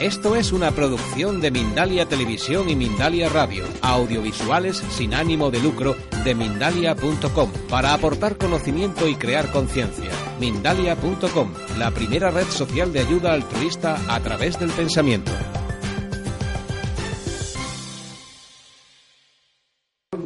Esto 0.00 0.36
es 0.36 0.52
una 0.52 0.72
producción 0.72 1.40
de 1.40 1.50
Mindalia 1.50 2.04
Televisión 2.04 2.68
y 2.68 2.76
Mindalia 2.76 3.30
Radio, 3.30 3.64
audiovisuales 3.80 4.76
sin 4.90 5.14
ánimo 5.14 5.50
de 5.50 5.58
lucro 5.58 5.96
de 6.22 6.34
mindalia.com, 6.34 7.50
para 7.70 7.94
aportar 7.94 8.36
conocimiento 8.36 9.08
y 9.08 9.14
crear 9.14 9.50
conciencia. 9.50 10.10
Mindalia.com, 10.38 11.50
la 11.78 11.90
primera 11.92 12.30
red 12.30 12.44
social 12.44 12.92
de 12.92 13.00
ayuda 13.00 13.32
altruista 13.32 13.96
a 14.14 14.20
través 14.20 14.60
del 14.60 14.68
pensamiento. 14.68 15.32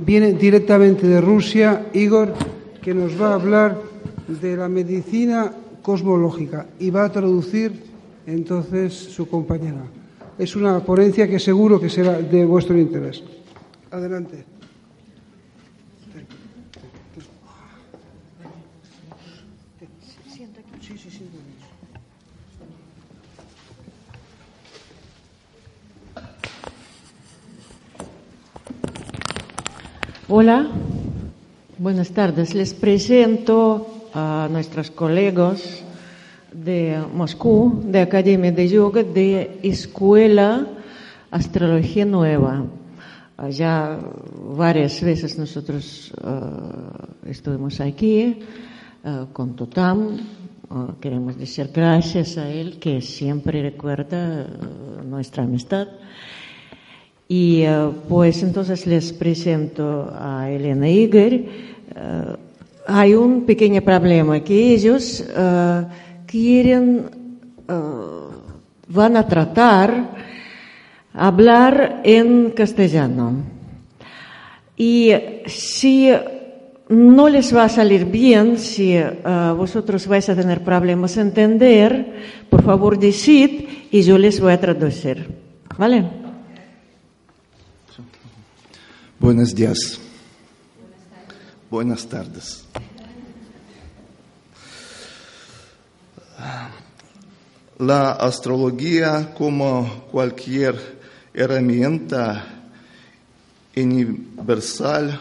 Viene 0.05 0.33
directamente 0.33 1.07
de 1.07 1.21
Rusia 1.21 1.87
Igor, 1.93 2.35
que 2.83 2.93
nos 2.93 3.21
va 3.21 3.31
a 3.31 3.35
hablar 3.35 3.79
de 4.27 4.57
la 4.57 4.69
medicina 4.69 5.53
cosmológica 5.81 6.67
y 6.81 6.91
va 6.91 7.05
a 7.05 7.13
traducir 7.13 7.90
entonces 8.33 8.95
su 8.95 9.29
compañera. 9.29 9.85
Es 10.39 10.57
una 10.57 10.81
ponencia 10.81 11.29
que 11.29 11.39
seguro 11.39 11.81
que 11.81 11.91
será 11.91 12.21
de 12.21 12.45
vuestro 12.45 12.79
interés. 12.79 13.23
Adelante. 13.91 14.45
Hola, 30.33 30.69
buenas 31.77 32.13
tardes. 32.13 32.55
Les 32.55 32.73
presento 32.73 34.09
a 34.15 34.49
nuestros 34.49 34.93
colegas 34.93 35.83
de 36.65 37.03
Moscú, 37.15 37.81
de 37.87 38.01
Academia 38.01 38.53
de 38.53 38.69
Yoga, 38.69 39.03
de 39.03 39.59
Escuela 39.63 40.67
Astrología 41.31 42.05
Nueva. 42.05 42.67
Ya 43.51 43.99
varias 44.55 45.01
veces 45.01 45.39
nosotros 45.39 46.13
uh, 46.23 47.29
estuvimos 47.29 47.81
aquí 47.81 48.41
uh, 49.05 49.33
con 49.33 49.57
Totam. 49.57 50.19
Uh, 50.69 51.01
queremos 51.01 51.39
decir 51.39 51.71
gracias 51.73 52.37
a 52.37 52.51
él 52.51 52.79
que 52.79 53.01
siempre 53.01 53.63
recuerda 53.63 54.47
nuestra 55.09 55.45
amistad. 55.45 55.89
Y 57.27 57.63
pues 58.09 58.43
entonces 58.43 58.89
les 58.89 59.13
presento 59.13 60.13
a 60.13 60.51
Elena 60.51 60.89
Igor. 60.89 61.45
hay 62.89 63.15
un 63.15 63.47
pequeño 63.47 63.83
problema 63.83 64.41
que 64.41 64.75
ellos 64.75 65.25
quieren, 66.31 67.11
uh, 67.69 68.31
van 68.87 69.17
a 69.17 69.27
tratar 69.27 70.15
hablar 71.15 72.03
en 72.05 72.51
castellano. 72.51 73.43
Y 74.77 75.13
si 75.47 76.11
no 76.89 77.29
les 77.29 77.55
va 77.55 77.65
a 77.65 77.69
salir 77.69 78.07
bien, 78.07 78.59
si 78.59 78.97
uh, 78.97 79.55
vosotros 79.57 80.07
vais 80.07 80.29
a 80.29 80.37
tener 80.37 80.65
problemas 80.65 81.19
a 81.19 81.23
entender, 81.23 82.47
por 82.49 82.63
favor 82.63 82.99
decid 82.99 83.69
y 83.91 84.03
yo 84.03 84.17
les 84.17 84.41
voy 84.41 84.53
a 84.53 84.61
traducir. 84.61 85.29
¿Vale? 85.77 86.05
Buenos 89.19 89.55
días. 89.55 90.01
Buenas 91.71 92.07
tardes. 92.07 92.67
La 97.81 98.11
astrología, 98.11 99.33
como 99.35 100.05
cualquier 100.11 100.99
herramienta 101.33 102.45
universal, 103.75 105.19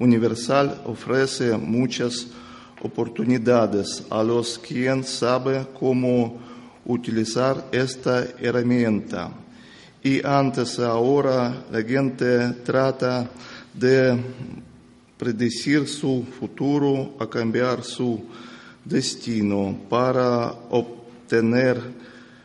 universal 0.00 0.82
ofrece 0.84 1.56
muchas 1.56 2.26
oportunidades 2.82 4.02
a 4.10 4.24
los 4.24 4.58
quien 4.58 5.04
sabe 5.04 5.64
cómo 5.78 6.40
utilizar 6.86 7.68
esta 7.70 8.24
herramienta. 8.40 9.30
Y 10.02 10.26
antes 10.26 10.80
ahora 10.80 11.66
la 11.70 11.82
gente 11.84 12.48
trata 12.64 13.30
de 13.72 14.18
predecir 15.16 15.86
su 15.86 16.26
futuro, 16.36 17.14
a 17.20 17.28
cambiar 17.28 17.84
su 17.84 18.24
destino 18.84 19.78
para 19.88 20.50
obtener 20.68 21.01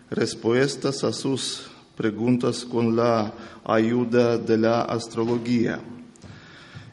respuestas 0.09 1.03
a 1.03 1.11
sus 1.11 1.69
preguntas 1.95 2.63
con 2.63 2.95
la 2.95 3.33
ayuda 3.65 4.37
de 4.37 4.57
la 4.57 4.83
astrología. 4.83 5.79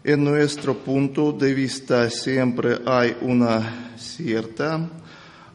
En 0.02 0.24
nuestro 0.24 0.74
punto 0.74 1.32
de 1.32 1.54
vista 1.54 2.10
siempre 2.10 2.80
hay 2.84 3.16
una 3.20 3.96
cierta 3.96 4.80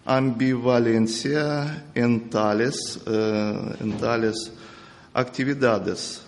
ambivalencia 0.06 1.86
en 1.94 2.30
tales, 2.30 3.00
eh, 3.06 3.76
en 3.82 3.98
tales 3.98 4.52
actividades. 5.14 6.22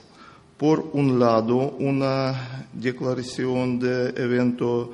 Por 0.58 0.92
un 0.94 1.20
lado, 1.20 1.56
una 1.80 2.68
declaración 2.74 3.80
de 3.80 4.10
evento 4.10 4.92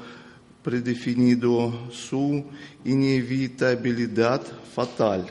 predefinido 0.68 1.88
su 1.92 2.44
inevitabilidad 2.84 4.42
fatal. 4.76 5.26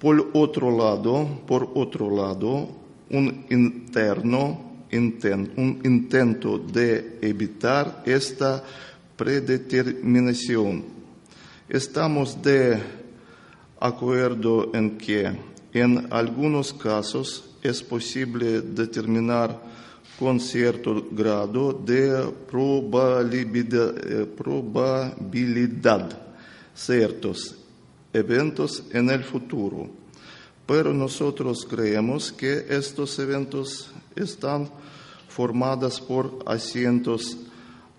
Por 0.00 0.30
otro 0.32 0.70
lado, 0.74 1.42
por 1.46 1.68
otro 1.74 2.08
lado, 2.08 2.66
un 3.10 3.44
interno 3.50 4.72
un 5.56 5.80
intento 5.84 6.58
de 6.58 7.18
evitar 7.20 8.02
esta 8.06 8.64
predeterminación. 9.14 10.82
Estamos 11.68 12.42
de 12.42 12.78
acuerdo 13.80 14.70
en 14.72 14.96
que 14.96 15.30
en 15.74 16.08
algunos 16.10 16.72
casos 16.72 17.50
es 17.62 17.82
posible 17.82 18.62
determinar 18.62 19.71
con 20.22 20.38
cierto 20.38 21.08
grado 21.10 21.72
de 21.72 22.32
probabilidad, 22.48 23.92
eh, 24.08 24.24
probabilidad 24.24 26.16
ciertos 26.72 27.56
eventos 28.12 28.84
en 28.92 29.10
el 29.10 29.24
futuro. 29.24 29.90
Pero 30.64 30.94
nosotros 30.94 31.66
creemos 31.68 32.30
que 32.30 32.66
estos 32.68 33.18
eventos 33.18 33.90
están 34.14 34.70
formados 35.26 36.00
por 36.00 36.38
asientos 36.46 37.36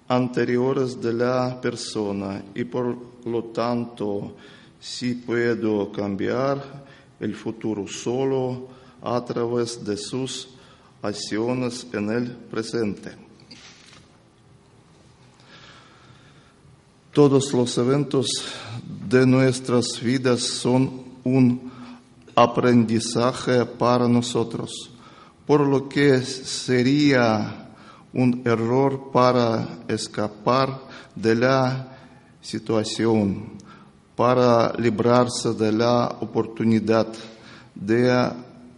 anteriores 0.07 1.01
de 1.01 1.11
la 1.11 1.59
persona 1.59 2.41
y 2.55 2.63
por 2.63 2.95
lo 3.25 3.44
tanto 3.51 4.34
si 4.79 5.16
puedo 5.16 5.91
cambiar 5.91 6.85
el 7.19 7.35
futuro 7.35 7.85
solo 7.85 8.69
a 9.02 9.26
través 9.26 9.84
de 9.84 9.97
sus 9.97 10.53
en 11.03 12.09
el 12.09 12.32
presente. 12.50 13.11
Todos 17.11 17.52
los 17.52 17.78
eventos 17.78 18.28
de 19.09 19.26
nuestras 19.28 20.00
vidas 20.02 20.40
son 20.41 21.03
un 21.26 21.70
aprendizaje 22.34 23.66
para 23.66 24.08
nosotros, 24.08 24.72
por 25.46 25.59
lo 25.67 25.90
que 25.90 26.22
sería 26.22 27.70
un 28.14 28.41
error 28.46 29.11
para 29.11 29.84
escapar 29.90 30.79
de 31.16 31.35
la 31.35 31.97
situación, 32.40 33.58
para 34.16 34.72
librarse 34.78 35.53
de 35.53 35.73
la 35.73 36.16
oportunidad 36.22 37.08
de 37.76 38.32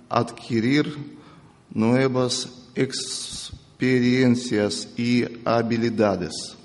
adquirir 0.10 1.15
nuevas 1.76 2.50
experiencias 2.74 4.90
y 4.98 5.24
habilidades. 5.46 6.58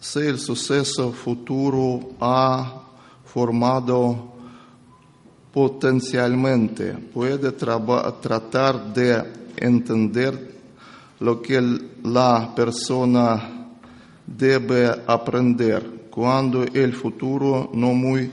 Si 0.00 0.18
el 0.18 0.40
suceso 0.40 1.12
futuro 1.12 2.16
ha 2.20 2.82
formado 3.24 4.34
potencialmente 5.52 6.94
puede 6.94 7.52
tratar 7.52 8.92
de 8.92 9.22
entender 9.56 10.52
lo 11.20 11.40
que 11.40 11.60
la 12.02 12.52
persona 12.56 13.68
debe 14.26 14.90
aprender 15.06 16.08
cuando 16.10 16.64
el 16.64 16.92
futuro 16.92 17.70
no 17.72 17.94
muy 17.94 18.28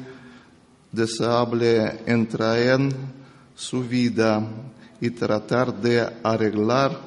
deseable 0.92 2.00
entra 2.08 2.60
en 2.60 3.21
su 3.56 3.82
vida 3.82 4.42
y 5.00 5.10
tratar 5.10 5.82
de 5.82 6.08
arreglar 6.24 6.98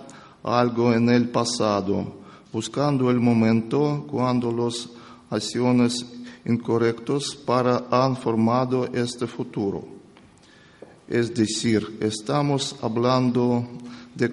algo 0.43 0.93
en 0.93 1.09
el 1.09 1.29
pasado, 1.29 2.21
buscando 2.53 3.11
el 3.11 3.21
momento 3.21 4.07
cuando 4.11 4.53
las 4.53 4.89
acciones 5.31 6.05
incorrectas 6.45 7.35
para 7.35 7.85
han 7.91 8.17
formado 8.17 8.87
este 8.93 9.27
futuro. 9.27 9.87
Es 11.09 11.35
decir, 11.35 11.99
estamos 12.01 12.77
hablando 12.83 13.67
de, 14.15 14.29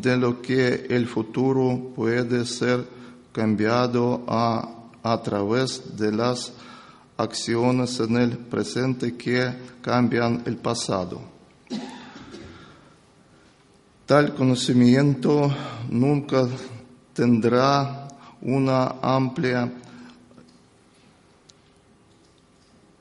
de 0.00 0.16
lo 0.16 0.40
que 0.40 0.86
el 0.88 1.06
futuro 1.06 1.92
puede 1.94 2.44
ser 2.44 2.86
cambiado 3.32 4.22
a, 4.26 4.68
a 5.02 5.22
través 5.22 5.96
de 5.96 6.12
las 6.12 6.52
acciones 7.16 8.00
en 8.00 8.16
el 8.16 8.36
presente 8.36 9.16
que 9.16 9.52
cambian 9.80 10.42
el 10.46 10.56
pasado. 10.56 11.31
Tal 14.12 14.34
conocimiento 14.34 15.50
nunca 15.88 16.46
tendrá 17.14 18.08
una 18.42 18.96
amplia 19.00 19.72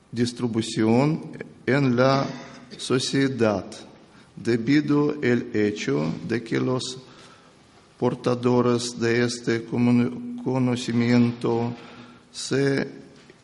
distribución 0.09 1.33
en 1.65 1.97
la 1.97 2.25
sociedad 2.77 3.65
debido 4.37 5.09
al 5.21 5.53
hecho 5.53 6.13
de 6.29 6.41
que 6.41 6.61
los 6.61 6.97
portadores 7.99 8.97
de 8.97 9.25
este 9.25 9.65
cono- 9.65 10.41
conocimiento 10.41 11.73
se 12.31 12.87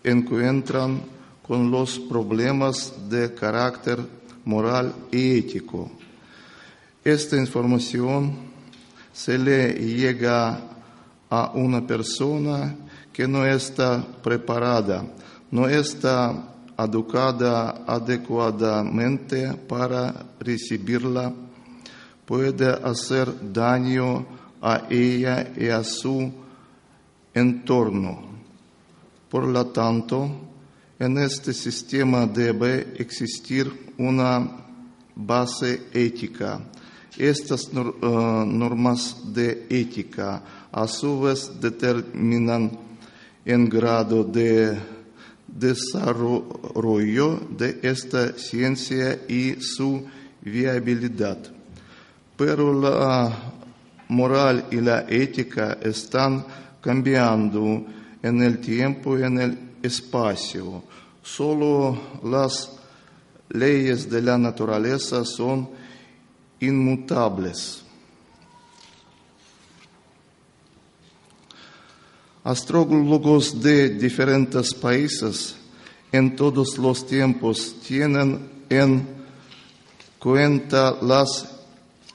encuentran 0.05 1.01
con 1.45 1.69
los 1.69 1.99
problemas 1.99 2.93
de 3.09 3.33
carácter 3.33 3.99
moral 4.45 4.95
y 5.11 5.39
ético. 5.39 5.91
Esta 7.07 7.37
información 7.37 8.35
se 9.13 9.37
le 9.37 9.71
llega 9.75 10.59
a 11.29 11.51
una 11.53 11.87
persona 11.87 12.75
que 13.13 13.25
no 13.25 13.45
está 13.45 14.05
preparada, 14.21 15.05
no 15.49 15.69
está 15.69 16.53
educada 16.77 17.85
adecuadamente 17.87 19.53
para 19.53 20.25
recibirla, 20.37 21.31
puede 22.25 22.67
hacer 22.67 23.53
daño 23.53 24.27
a 24.61 24.87
ella 24.89 25.49
y 25.55 25.69
a 25.69 25.85
su 25.85 26.29
entorno. 27.33 28.19
Por 29.29 29.47
lo 29.47 29.67
tanto, 29.67 30.29
en 30.99 31.17
este 31.19 31.53
sistema 31.53 32.25
debe 32.25 32.95
existir 32.97 33.93
una 33.97 34.45
base 35.15 35.87
ética. 35.93 36.59
Estas 37.17 37.69
eh, 37.73 37.79
normas 38.45 39.33
de 39.33 39.65
ética 39.69 40.43
a 40.71 40.87
su 40.87 41.21
vez 41.21 41.59
determinan 41.59 42.71
en 43.43 43.69
grado 43.69 44.23
de 44.23 44.77
desarrollo 45.47 47.39
de 47.57 47.79
esta 47.81 48.37
ciencia 48.37 49.19
y 49.27 49.55
su 49.59 50.05
viabilidad. 50.41 51.37
Pero 52.35 52.79
la 52.79 53.53
moral 54.09 54.65
y 54.69 54.75
la 54.77 55.05
ética 55.09 55.77
están 55.81 56.45
cambiando 56.81 57.85
en 58.21 58.43
el 58.43 58.59
tiempo 58.59 59.17
y 59.17 59.23
en 59.23 59.39
el 59.39 59.59
espacio. 59.81 60.83
Solo 61.23 61.99
las 62.23 62.71
leyes 63.49 64.09
de 64.09 64.21
la 64.21 64.37
naturaleza 64.37 65.25
son 65.25 65.69
inmutables. 66.59 67.83
Astrólogos 72.43 73.61
de 73.61 73.89
diferentes 73.89 74.73
países 74.73 75.55
en 76.11 76.35
todos 76.35 76.77
los 76.77 77.05
tiempos 77.05 77.75
tienen 77.85 78.49
en 78.69 79.05
cuenta 80.17 80.97
las 81.01 81.47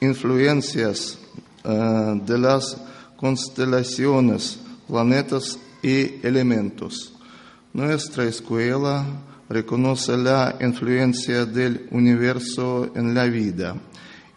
influencias 0.01 1.19
eh, 1.65 2.21
de 2.27 2.39
las 2.39 2.77
constelaciones, 3.17 4.59
planetas 4.89 5.59
y 5.83 6.27
elementos. 6.27 7.13
Nuestra 7.73 8.25
escuela 8.25 9.05
reconoce 9.49 10.17
la 10.17 10.57
influencia 10.61 11.45
del 11.47 11.87
universo 11.91 12.91
en 12.95 13.15
la 13.15 13.25
vida, 13.27 13.77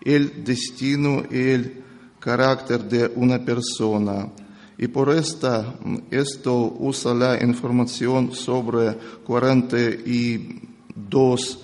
el 0.06 0.44
destino 0.44 1.24
y 1.30 1.38
el 1.38 1.84
carácter 2.20 2.84
de 2.86 3.12
una 3.16 3.44
persona. 3.44 4.30
Y 4.78 4.88
por 4.88 5.10
esta, 5.10 5.74
esto 6.12 6.76
usa 6.80 7.14
la 7.14 7.44
información 7.44 8.34
sobre 8.34 8.94
42 9.24 11.60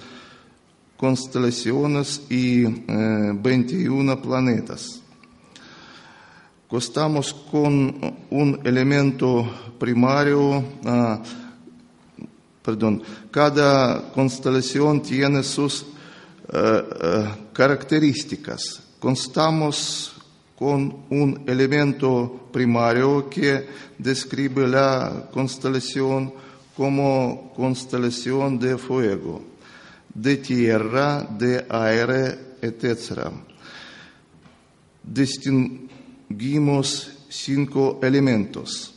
constelaciones 0.97 2.23
y 2.29 2.63
eh, 2.63 3.31
21 3.33 4.21
planetas. 4.21 5.01
Costamos 6.67 7.33
con 7.33 8.15
un 8.29 8.59
elemento 8.63 9.49
primario, 9.77 10.63
ah, 10.85 11.21
perdón, 12.63 13.03
cada 13.29 14.09
constelación 14.13 15.01
tiene 15.01 15.43
sus 15.43 15.85
características. 17.53 18.81
Constamos 18.99 20.13
con 20.55 21.05
un 21.09 21.43
elemento 21.47 22.49
primario 22.51 23.29
que 23.29 23.67
describe 23.97 24.67
la 24.67 25.29
constelación 25.31 26.33
como 26.75 27.51
constelación 27.55 28.59
de 28.59 28.77
fuego, 28.77 29.41
de 30.13 30.37
tierra, 30.37 31.23
de 31.23 31.65
aire, 31.69 32.57
etc. 32.61 33.31
Distinguimos 35.03 35.89
cinco 37.29 37.99
elementos. 38.03 38.93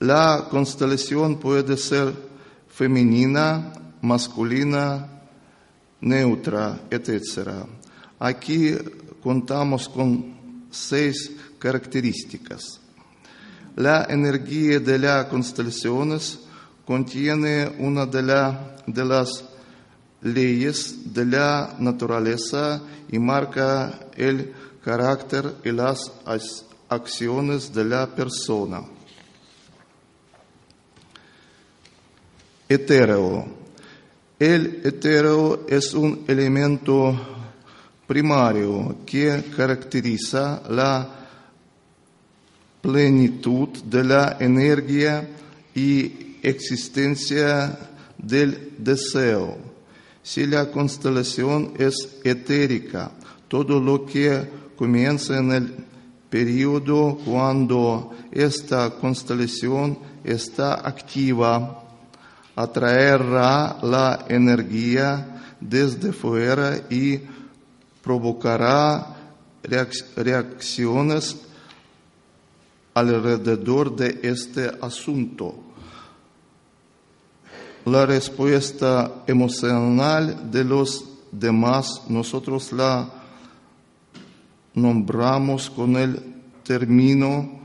La 0.00 0.48
constelación 0.50 1.38
puede 1.38 1.76
ser 1.76 2.12
femenina, 2.68 3.72
masculina, 4.02 5.13
neutra, 6.04 6.80
etc. 6.90 7.48
Aquí 8.18 8.76
contamos 9.22 9.88
con 9.88 10.66
seis 10.70 11.32
características. 11.58 12.80
La 13.76 14.04
energía 14.08 14.78
de 14.80 14.98
las 14.98 15.26
constelaciones 15.26 16.38
contiene 16.86 17.66
una 17.78 18.06
de, 18.06 18.22
de 18.86 19.04
las 19.04 19.44
leyes 20.22 21.12
de 21.12 21.24
la 21.24 21.74
naturaleza 21.78 22.80
y 23.10 23.18
marca 23.18 23.98
el 24.16 24.52
carácter 24.84 25.54
y 25.64 25.72
las 25.72 26.12
ac- 26.24 26.64
acciones 26.88 27.72
de 27.72 27.84
la 27.84 28.06
persona. 28.14 28.82
Etéreo. 32.68 33.63
El 34.44 34.82
etéreo 34.84 35.64
es 35.66 35.94
un 35.94 36.22
elemento 36.28 37.18
primario 38.06 38.94
que 39.06 39.42
caracteriza 39.56 40.62
la 40.68 41.08
plenitud 42.82 43.70
de 43.84 44.04
la 44.04 44.36
energía 44.38 45.26
y 45.74 46.36
existencia 46.42 47.74
del 48.18 48.72
deseo. 48.76 49.56
Si 50.22 50.44
la 50.44 50.70
constelación 50.70 51.72
es 51.78 52.18
etérica, 52.22 53.12
todo 53.48 53.80
lo 53.80 54.04
que 54.04 54.46
comienza 54.76 55.38
en 55.38 55.52
el 55.52 55.74
periodo 56.28 57.16
cuando 57.24 58.12
esta 58.30 58.90
constelación 58.90 59.98
está 60.22 60.86
activa 60.86 61.83
atraerá 62.56 63.78
la 63.82 64.24
energía 64.28 65.42
desde 65.60 66.12
fuera 66.12 66.76
y 66.90 67.20
provocará 68.02 69.16
reac- 69.62 70.14
reacciones 70.16 71.36
alrededor 72.94 73.96
de 73.96 74.20
este 74.22 74.70
asunto. 74.80 75.60
la 77.86 78.06
respuesta 78.06 79.24
emocional 79.26 80.50
de 80.50 80.64
los 80.64 81.04
demás, 81.30 82.02
nosotros 82.08 82.72
la 82.72 83.10
nombramos 84.72 85.68
con 85.68 85.96
el 85.96 86.18
término 86.62 87.60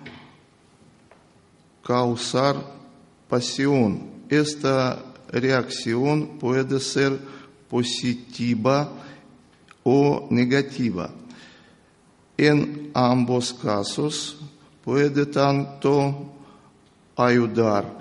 causar 1.81 2.58
pasión. 3.29 4.19
Esta 4.30 5.04
reacción 5.32 6.38
puede 6.40 6.80
ser 6.80 7.18
positiva 7.70 8.92
o 9.84 10.28
negativa. 10.30 11.10
En 12.38 12.92
ambos 12.94 13.54
casos 13.54 14.38
puede 14.84 15.26
tanto 15.26 16.32
ayudar 17.16 17.98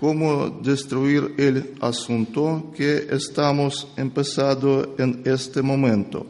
como 0.00 0.50
destruir 0.62 1.34
el 1.38 1.74
asunto 1.80 2.72
que 2.76 3.08
estamos 3.10 3.86
empezando 3.96 4.94
en 4.98 5.22
este 5.24 5.62
momento. 5.62 6.26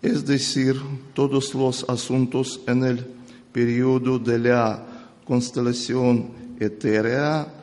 Es 0.00 0.24
decir, 0.24 0.80
todos 1.14 1.54
los 1.54 1.84
asuntos 1.88 2.60
en 2.66 2.84
el 2.84 3.06
periodo 3.52 4.18
de 4.18 4.38
la 4.38 4.86
constelación 5.24 6.30
etérea 6.58 7.61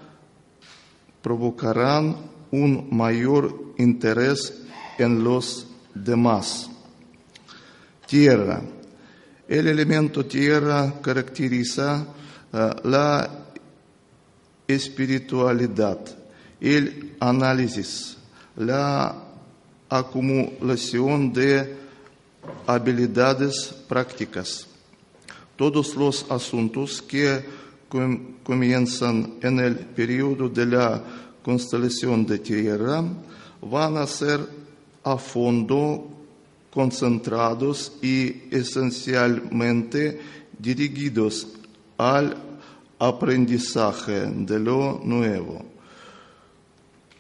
provocarán 1.21 2.15
un 2.51 2.88
mayor 2.91 3.73
interés 3.77 4.61
en 4.97 5.23
los 5.23 5.67
demás. 5.93 6.69
Tierra. 8.07 8.61
El 9.47 9.67
elemento 9.67 10.25
tierra 10.25 10.93
caracteriza 11.01 12.05
uh, 12.53 12.88
la 12.88 13.29
espiritualidad, 14.67 15.99
el 16.61 17.15
análisis, 17.19 18.17
la 18.55 19.15
acumulación 19.89 21.33
de 21.33 21.75
habilidades 22.67 23.73
prácticas. 23.88 24.67
Todos 25.55 25.95
los 25.95 26.29
asuntos 26.29 27.01
que 27.01 27.43
comienzan 28.43 29.36
en 29.41 29.60
el 29.60 29.75
periodo 29.75 30.50
de 30.50 30.65
la 30.65 31.03
constelación 31.41 32.25
de 32.25 32.39
Tierra 32.39 33.03
van 33.62 33.98
a 33.98 34.08
ser 34.08 34.39
a 35.03 35.17
fondo 35.17 36.08
concentrados 36.72 37.91
y 38.01 38.43
esencialmente 38.51 40.19
dirigidos 40.58 41.48
al 41.98 42.38
aprendizaje 43.00 44.27
de 44.27 44.60
lo 44.60 45.01
nuevo, 45.03 45.65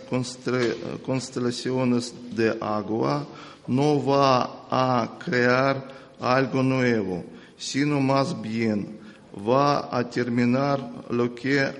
constelaciones 1.05 2.14
de 2.35 2.57
agua 2.61 3.26
no 3.66 4.05
va 4.05 4.66
a 4.71 5.19
crear 5.19 5.88
algo 6.21 6.62
nuevo, 6.62 7.25
sino 7.57 8.00
más 8.00 8.40
bien 8.40 8.99
va 9.37 9.97
a 9.97 10.09
terminar 10.09 11.05
lo 11.11 11.35
que 11.35 11.73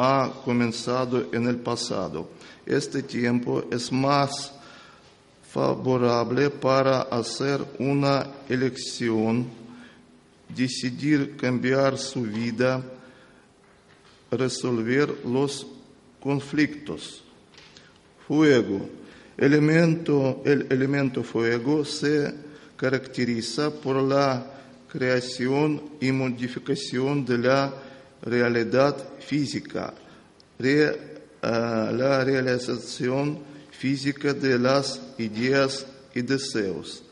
ha 0.00 0.30
comenzado 0.44 1.26
en 1.32 1.48
el 1.48 1.56
pasado. 1.56 2.30
Este 2.64 3.02
tiempo 3.02 3.64
es 3.68 3.90
más 3.90 4.52
favorable 5.50 6.50
para 6.50 7.02
hacer 7.02 7.64
una 7.80 8.24
elección, 8.48 9.48
decidir 10.54 11.36
cambiar 11.36 11.98
su 11.98 12.22
vida, 12.22 12.80
resolver 14.30 15.12
los 15.24 15.66
conflictos. 16.20 17.24
Fuego. 18.28 18.88
Elemento, 19.36 20.42
el 20.44 20.66
elemento 20.70 21.24
fuego 21.24 21.84
se 21.84 22.34
caracteriza 22.76 23.70
por 23.70 24.00
la 24.00 24.46
creación 24.88 25.82
y 26.00 26.12
modificación 26.12 27.24
de 27.24 27.38
la 27.38 27.87
realidad 28.22 28.96
física, 29.20 29.94
re, 30.58 30.90
uh, 31.42 31.94
la 31.94 32.24
realización 32.24 33.38
física 33.70 34.34
de 34.34 34.58
las 34.58 35.00
ideas 35.18 35.86
y 36.14 36.22
deseos. 36.22 37.02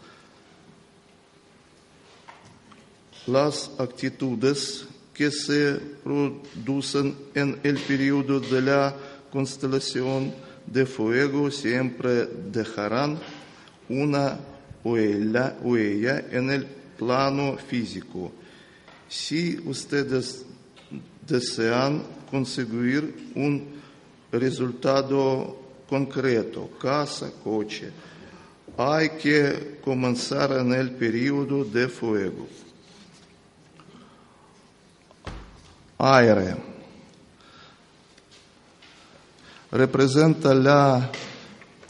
Las 3.26 3.70
actitudes 3.78 4.86
que 5.12 5.30
se 5.30 5.80
producen 6.04 7.16
en 7.34 7.58
el 7.62 7.78
periodo 7.78 8.38
de 8.38 8.62
la 8.62 8.94
constelación 9.32 10.32
de 10.66 10.86
fuego 10.86 11.50
siempre 11.50 12.26
dejarán 12.26 13.18
una 13.88 14.38
huella, 14.84 15.56
huella 15.62 16.25
en 16.30 16.50
el 16.50 16.66
plano 16.98 17.56
físico. 17.56 18.32
Si 19.08 19.58
ustedes 19.64 20.44
desean 21.26 22.02
conseguir 22.30 23.32
un 23.34 23.76
resultado 24.32 25.56
concreto, 25.88 26.70
casa, 26.80 27.30
coche, 27.42 27.90
hay 28.76 29.10
que 29.10 29.78
comenzar 29.82 30.52
en 30.52 30.72
el 30.72 30.90
periodo 30.90 31.64
de 31.64 31.88
fuego. 31.88 32.46
Aire 35.98 36.56
representa 39.70 40.54
la 40.54 41.10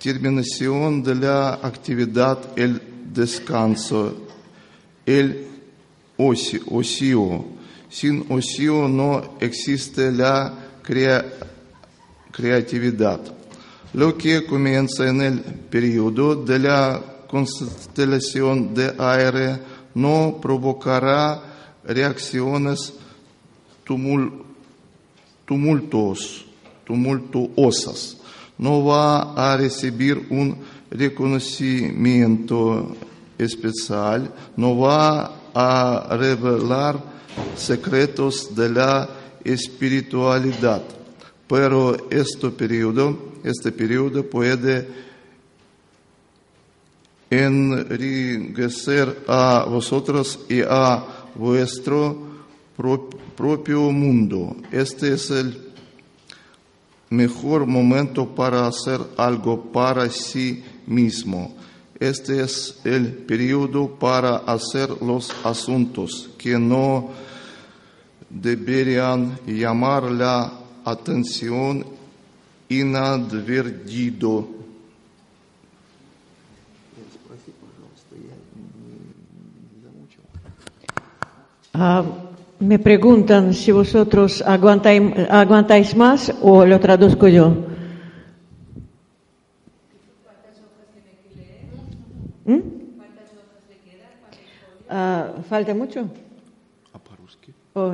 terminación 0.03 1.03
de 1.03 1.15
la 1.15 1.55
actividad, 1.55 2.39
el 2.57 2.81
descanso, 3.13 4.15
el 5.05 5.47
ocio. 6.17 6.61
ocio. 6.71 7.56
Sin 7.89 8.27
ocio 8.31 8.89
no 8.89 9.37
existe 9.41 10.13
la 10.13 10.53
crea 10.83 11.25
creatividad. 12.31 13.21
Lo 13.95 14.19
que 14.19 14.45
comienza 14.45 15.09
en 15.09 15.23
el 15.23 15.41
periodo 15.41 16.37
de 16.37 16.59
la 16.59 17.03
constelación 17.27 18.75
de 18.75 18.95
aire 18.99 19.59
no 19.95 20.39
provocará 20.41 21.43
reacciones 21.85 22.93
tumul 23.85 24.45
tumultos, 25.47 26.45
tumultuosas. 26.85 28.19
No 28.59 28.85
va 28.85 29.33
a 29.33 29.57
recibir 29.57 30.27
un 30.29 30.59
reconocimiento 30.91 32.95
especial, 33.39 34.35
no 34.57 34.79
va 34.79 35.33
a 35.59 36.15
revelar 36.19 37.03
secretos 37.57 38.55
de 38.55 38.69
la 38.69 39.09
espiritualidad. 39.43 40.83
Pero 41.49 41.97
este 42.11 42.51
periodo, 42.51 43.33
este 43.43 43.73
periodo 43.73 44.29
puede 44.29 44.87
enriquecer 47.31 49.25
a 49.27 49.65
vosotros 49.67 50.41
y 50.51 50.61
a 50.61 51.03
vuestro 51.35 52.19
propio 53.35 53.91
mundo. 53.93 54.57
Este 54.71 55.15
es 55.15 55.31
el 55.31 55.73
mejor 57.09 57.65
momento 57.65 58.35
para 58.35 58.67
hacer 58.67 59.01
algo 59.17 59.73
para 59.73 60.11
sí 60.11 60.63
mismo. 60.87 61.56
Este 61.99 62.43
es 62.43 62.79
el 62.85 63.09
periodo 63.09 63.89
para 63.89 64.37
hacer 64.37 64.91
los 65.01 65.33
asuntos 65.45 66.29
que 66.37 66.59
no 66.59 67.09
deberían 68.29 69.39
llamar 69.47 70.05
la 70.05 70.53
atención 70.85 71.87
inadvertido. 72.69 74.47
Ah, 81.73 82.05
me 82.59 82.79
preguntan 82.79 83.55
si 83.55 83.73
vosotros 83.73 84.43
aguantáis, 84.43 85.03
aguantáis 85.31 85.97
más 85.97 86.33
o 86.43 86.65
lo 86.67 86.79
traduzco 86.79 87.29
yo. 87.29 87.76
¿Mm? 92.46 92.60
Ah, 94.90 95.34
¿Falta 95.50 95.74
mucho? 95.74 96.10
O- 97.74 97.92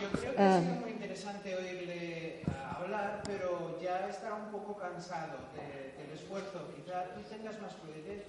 Yo 0.00 0.08
creo 0.20 0.34
que 0.34 0.40
Ah. 0.40 0.56
ha 0.56 0.60
sido 0.62 0.80
muy 0.80 0.90
interesante 0.90 1.54
oírle 1.54 2.40
ah, 2.48 2.78
hablar, 2.80 3.22
pero 3.26 3.78
ya 3.82 4.08
está 4.08 4.32
un 4.34 4.50
poco 4.50 4.76
cansado 4.78 5.36
de- 5.54 5.92
del 6.02 6.10
esfuerzo. 6.18 6.58
Quizá 6.74 7.04
tú 7.14 7.20
tengas 7.28 7.60
más 7.60 7.72
fluidez. 7.76 8.24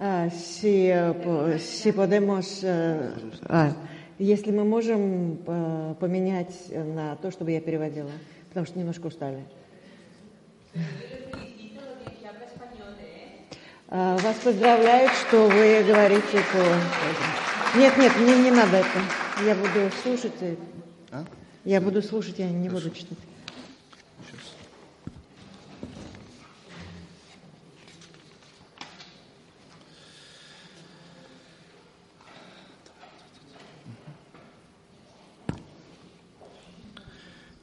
А, 0.00 0.30
си, 0.30 0.86
э, 0.88 1.12
по- 1.12 1.58
си 1.58 1.92
подemos... 1.92 2.62
э, 2.64 3.12
а, 3.48 3.72
если 4.18 4.50
мы 4.50 4.64
можем 4.64 5.38
э, 5.46 5.94
поменять 6.00 6.54
на 6.72 7.16
то, 7.16 7.30
чтобы 7.30 7.52
я 7.52 7.60
переводила, 7.60 8.10
потому 8.48 8.64
что 8.66 8.78
немножко 8.78 9.06
устали. 9.08 9.44
А, 13.95 14.17
Вас 14.17 14.37
поздравляют, 14.37 15.11
что 15.11 15.47
вы 15.47 15.83
говорите 15.83 16.43
по... 16.51 17.77
Нет, 17.77 17.95
нет, 17.95 18.11
мне 18.17 18.35
не 18.37 18.49
надо 18.49 18.77
это. 18.77 19.45
Я 19.45 19.53
буду 19.53 19.91
слушать. 20.01 20.31
А? 21.11 21.23
Я 21.63 21.79
буду 21.79 22.01
слушать, 22.01 22.39
я 22.39 22.49
не 22.49 22.69
буду 22.69 22.89
читать. 22.89 23.19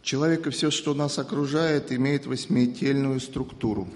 Человек 0.02 0.46
и 0.46 0.50
все, 0.50 0.70
что 0.70 0.94
нас 0.94 1.18
окружает, 1.18 1.90
имеет 1.90 2.26
восьмительную 2.26 3.18
структуру. 3.18 3.88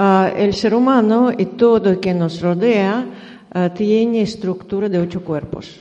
Ah, 0.00 0.30
el 0.36 0.54
ser 0.54 0.74
humano 0.74 1.32
y 1.36 1.46
todo 1.58 2.00
que 2.00 2.14
nos 2.14 2.40
rodea 2.40 3.04
ah, 3.52 3.74
tiene 3.74 4.22
estructura 4.22 4.88
de 4.88 5.00
ocho 5.00 5.24
cuerpos. 5.24 5.80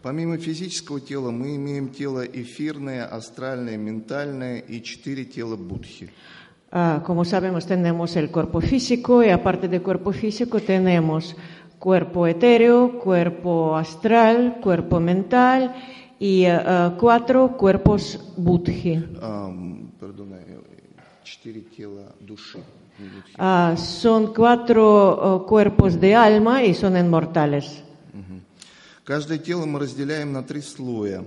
Помимо 0.00 0.36
физического 0.36 1.00
тела 1.00 1.30
мы 1.30 1.54
имеем 1.56 1.88
тело 1.88 2.24
эфирное, 2.24 3.04
астральное, 3.04 3.76
ментальное 3.76 4.58
и 4.58 4.80
четыре 4.82 5.24
тела 5.24 5.56
будхи. 5.56 6.10
Ah, 6.70 7.02
como 7.04 7.24
sabemos, 7.24 7.66
tenemos 7.66 8.14
el 8.16 8.30
cuerpo 8.30 8.60
físico 8.60 9.22
y 9.24 9.30
aparte 9.30 9.68
del 9.68 9.82
cuerpo 9.82 10.12
físico 10.12 10.60
tenemos 10.60 11.36
cuerpo 11.80 12.28
etéreo, 12.28 12.98
cuerpo 13.00 13.76
astral, 13.76 14.58
cuerpo 14.62 15.00
mental 15.00 15.74
y 16.20 16.44
ah, 16.46 16.96
cuatro 16.98 17.56
cuerpos 17.56 18.32
budhi. 18.36 19.04
Ам, 19.20 19.92
perdona, 19.98 20.36
э, 20.36 20.60
четыре 21.24 21.60
тела 21.62 22.14
души. 22.20 22.60
не 22.98 23.08
будхи. 23.08 23.34
Ah, 23.38 23.76
son 23.76 24.32
cuatro 24.34 24.84
ah, 25.20 25.46
cuerpos 25.46 26.00
de 26.00 26.14
alma 26.14 26.62
y 26.64 26.74
son 26.74 26.96
inmortales. 26.96 27.82
Каждое 29.04 29.38
тело 29.38 29.66
мы 29.66 29.80
разделяем 29.80 30.32
на 30.32 30.44
три 30.44 30.60
слоя. 30.60 31.24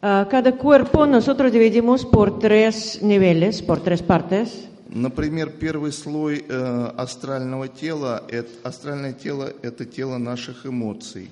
Ah, 0.00 0.26
cada 0.30 0.52
cuerpo 0.52 1.06
nosotros 1.06 1.52
dividimos 1.52 2.06
por 2.06 2.38
tres 2.38 3.02
niveles, 3.02 3.62
por 3.62 3.80
tres 3.80 4.02
partes. 4.02 4.66
Например, 4.88 5.50
первый 5.50 5.92
слой 5.92 6.44
э, 6.48 6.92
астрального 6.96 7.68
тела, 7.68 8.24
это, 8.28 8.50
астральное 8.64 9.12
тело – 9.12 9.62
это 9.62 9.84
тело 9.84 10.18
наших 10.18 10.66
эмоций. 10.66 11.30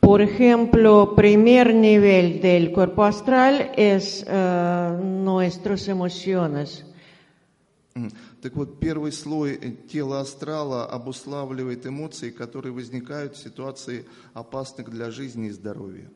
Por 0.00 0.20
ejemplo, 0.22 1.14
primer 1.14 1.74
nivel 1.74 2.40
del 2.40 2.72
cuerpo 2.72 3.04
astral 3.04 3.72
es 3.76 4.24
ah, 4.28 4.98
nuestras 5.00 5.88
emociones. 5.88 6.84
Так 8.45 8.55
вот, 8.55 8.79
первый 8.79 9.11
слой 9.11 9.57
э, 9.59 9.71
тела 9.91 10.19
астрала 10.19 10.85
обуславливает 10.85 11.87
эмоции, 11.87 12.29
которые 12.29 12.73
возникают 12.73 13.35
в 13.35 13.41
ситуации 13.41 14.05
опасных 14.35 14.91
для 14.91 15.09
жизни 15.09 15.47
и 15.47 15.49
здоровья. 15.49 16.07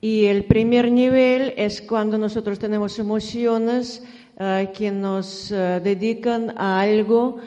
Y 0.00 0.24
el 0.24 0.46
primer 0.46 0.90
nivel 0.90 1.52
es 1.54 1.82
cuando 1.82 2.16
nosotros 2.16 2.58
tenemos 2.58 2.98
emociones 2.98 4.02
ah, 4.38 4.64
que 4.74 4.90
nos 4.90 5.52
ah, 5.52 5.78
dedican 5.78 6.54
a 6.56 6.80
algo, 6.80 7.40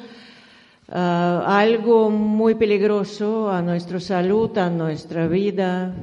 ah, 0.89 1.41
a 1.47 1.59
algo 1.61 2.11
muy 2.11 2.53
peligroso, 2.53 3.49
a 3.49 3.63
nuestra 3.63 3.99
salud, 3.99 4.55
a 4.59 4.69
nuestra 4.69 5.27
vida. 5.27 5.95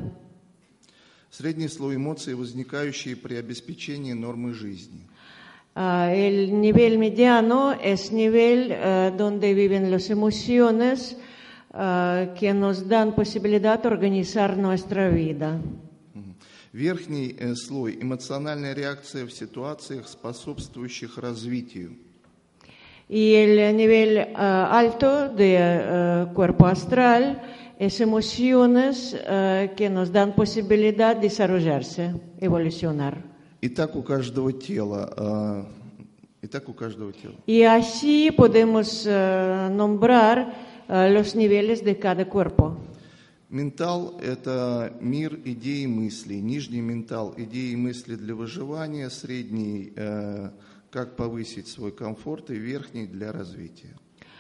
Средний 1.31 1.69
слой 1.69 1.95
эмоций, 1.95 2.35
возникающие 2.35 3.15
при 3.15 3.37
обеспечении 3.37 4.15
нормы 4.15 4.53
жизни. 4.53 5.07
Ah, 5.76 6.12
el 6.14 6.60
nivel 6.60 6.98
mediano 6.98 7.72
es 7.72 8.12
nivel 8.12 8.74
ah, 8.74 9.12
donde 9.16 9.54
viven 9.54 9.90
las 9.90 10.10
emociones 10.10 11.18
ah, 11.72 12.28
que 12.38 12.54
nos 12.54 12.90
dan 12.90 13.16
posibilidad 13.16 13.82
de 13.82 13.88
organizar 13.88 14.58
nuestra 14.58 15.10
vida. 15.10 15.60
Мгм. 16.14 16.36
Верхний 16.74 17.36
э, 17.40 17.56
слой – 17.56 18.02
эмоциональная 18.02 18.74
реакция 18.74 19.26
в 19.26 19.32
ситуациях, 19.32 20.10
способствующих 20.10 21.18
развитию. 21.18 21.98
Y 23.08 23.36
el 23.36 23.76
nivel 23.76 24.30
ah, 24.36 24.70
alto 24.72 25.30
de 25.30 25.58
ah, 25.58 26.30
cuerpo 26.34 26.68
astral 26.68 27.42
es 27.78 28.00
emociones 28.00 29.18
ah, 29.28 29.68
que 29.76 29.90
nos 29.90 30.12
dan 30.12 30.36
posibilidad 30.36 31.16
de 31.16 31.24
desarrollarse, 31.24 32.14
evolucionar. 32.40 33.32
И 33.61 33.69
так 33.69 33.97
у 33.97 34.03
каждого 34.03 34.53
тела. 34.53 35.13
э, 35.17 35.65
И 36.43 36.47
так 36.49 36.69
у 36.69 36.73
каждого 36.75 37.13
тела. 37.13 37.35
Y 37.47 37.63
así 37.63 38.31
podemos 38.31 39.05
nombrar 39.07 40.55
ah, 40.89 41.09
los 41.09 41.35
niveles 41.35 41.83
de 41.85 41.99
cada 41.99 42.27
cuerpo. 42.29 42.77
Ментал– 43.49 44.15
это 44.21 44.93
мир 45.01 45.39
идей 45.45 45.85
и 45.85 45.87
мыслей. 45.87 46.41
Нижний 46.41 46.81
ментал– 46.81 47.33
идеи 47.37 47.73
и 47.73 47.77
мысли 47.77 48.17
для 48.17 48.35
выживания. 48.35 49.09
Средний 49.09 49.93
э,– 49.97 50.51
как 50.91 51.15
повысить 51.17 51.69
свой 51.69 51.93
комфорт. 51.93 52.51
И 52.51 52.55
верхний– 52.57 53.07
для 53.07 53.33
развития. 53.33 53.95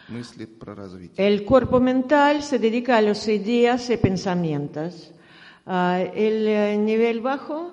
Мысли 0.08 0.44
про 0.44 0.74
развитие. 0.74 1.14
El 1.16 1.44
cuerpo 1.44 1.80
mental 1.80 2.42
se 2.42 2.58
dedica 2.58 2.96
a 2.98 3.00
las 3.00 3.26
ideas 3.28 3.88
y 3.90 3.96
pensamientos. 3.96 5.12
Ah, 5.66 6.00
el 6.00 6.46
eh, 6.46 6.76
nivel 6.76 7.20
bajo, 7.20 7.72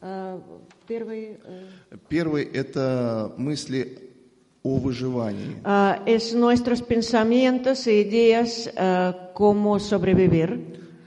ah, 0.00 0.38
первый, 0.90 1.38
eh, 1.44 1.98
Первый– 2.08 2.42
это 2.52 3.32
мысли 3.36 4.10
о 4.64 4.78
выживании. 4.78 5.56
ah, 5.62 6.02
es 6.04 6.34
nuestros 6.34 6.82
pensamientos 6.82 7.86
e 7.86 8.00
ideas 8.00 8.68
ah, 8.76 9.30
cómo 9.32 9.78
sobrevivir. 9.78 10.58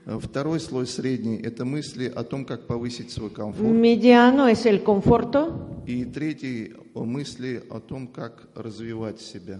Э, 0.05 0.17
Второй 0.21 0.61
слой 0.61 0.87
средний– 0.87 1.37
это 1.43 1.65
мысли 1.65 2.07
о 2.07 2.23
том, 2.23 2.45
как 2.45 2.65
повысить 2.65 3.11
свой 3.11 3.29
комфорт. 3.29 3.69
Mediano 3.69 4.47
es 4.47 4.65
el 4.65 4.83
conforto. 4.83 5.83
И 5.85 6.05
третий– 6.05 6.73
мысли 6.95 7.61
о 7.69 7.81
том, 7.81 8.07
как 8.07 8.47
развивать 8.55 9.19
себя. 9.19 9.59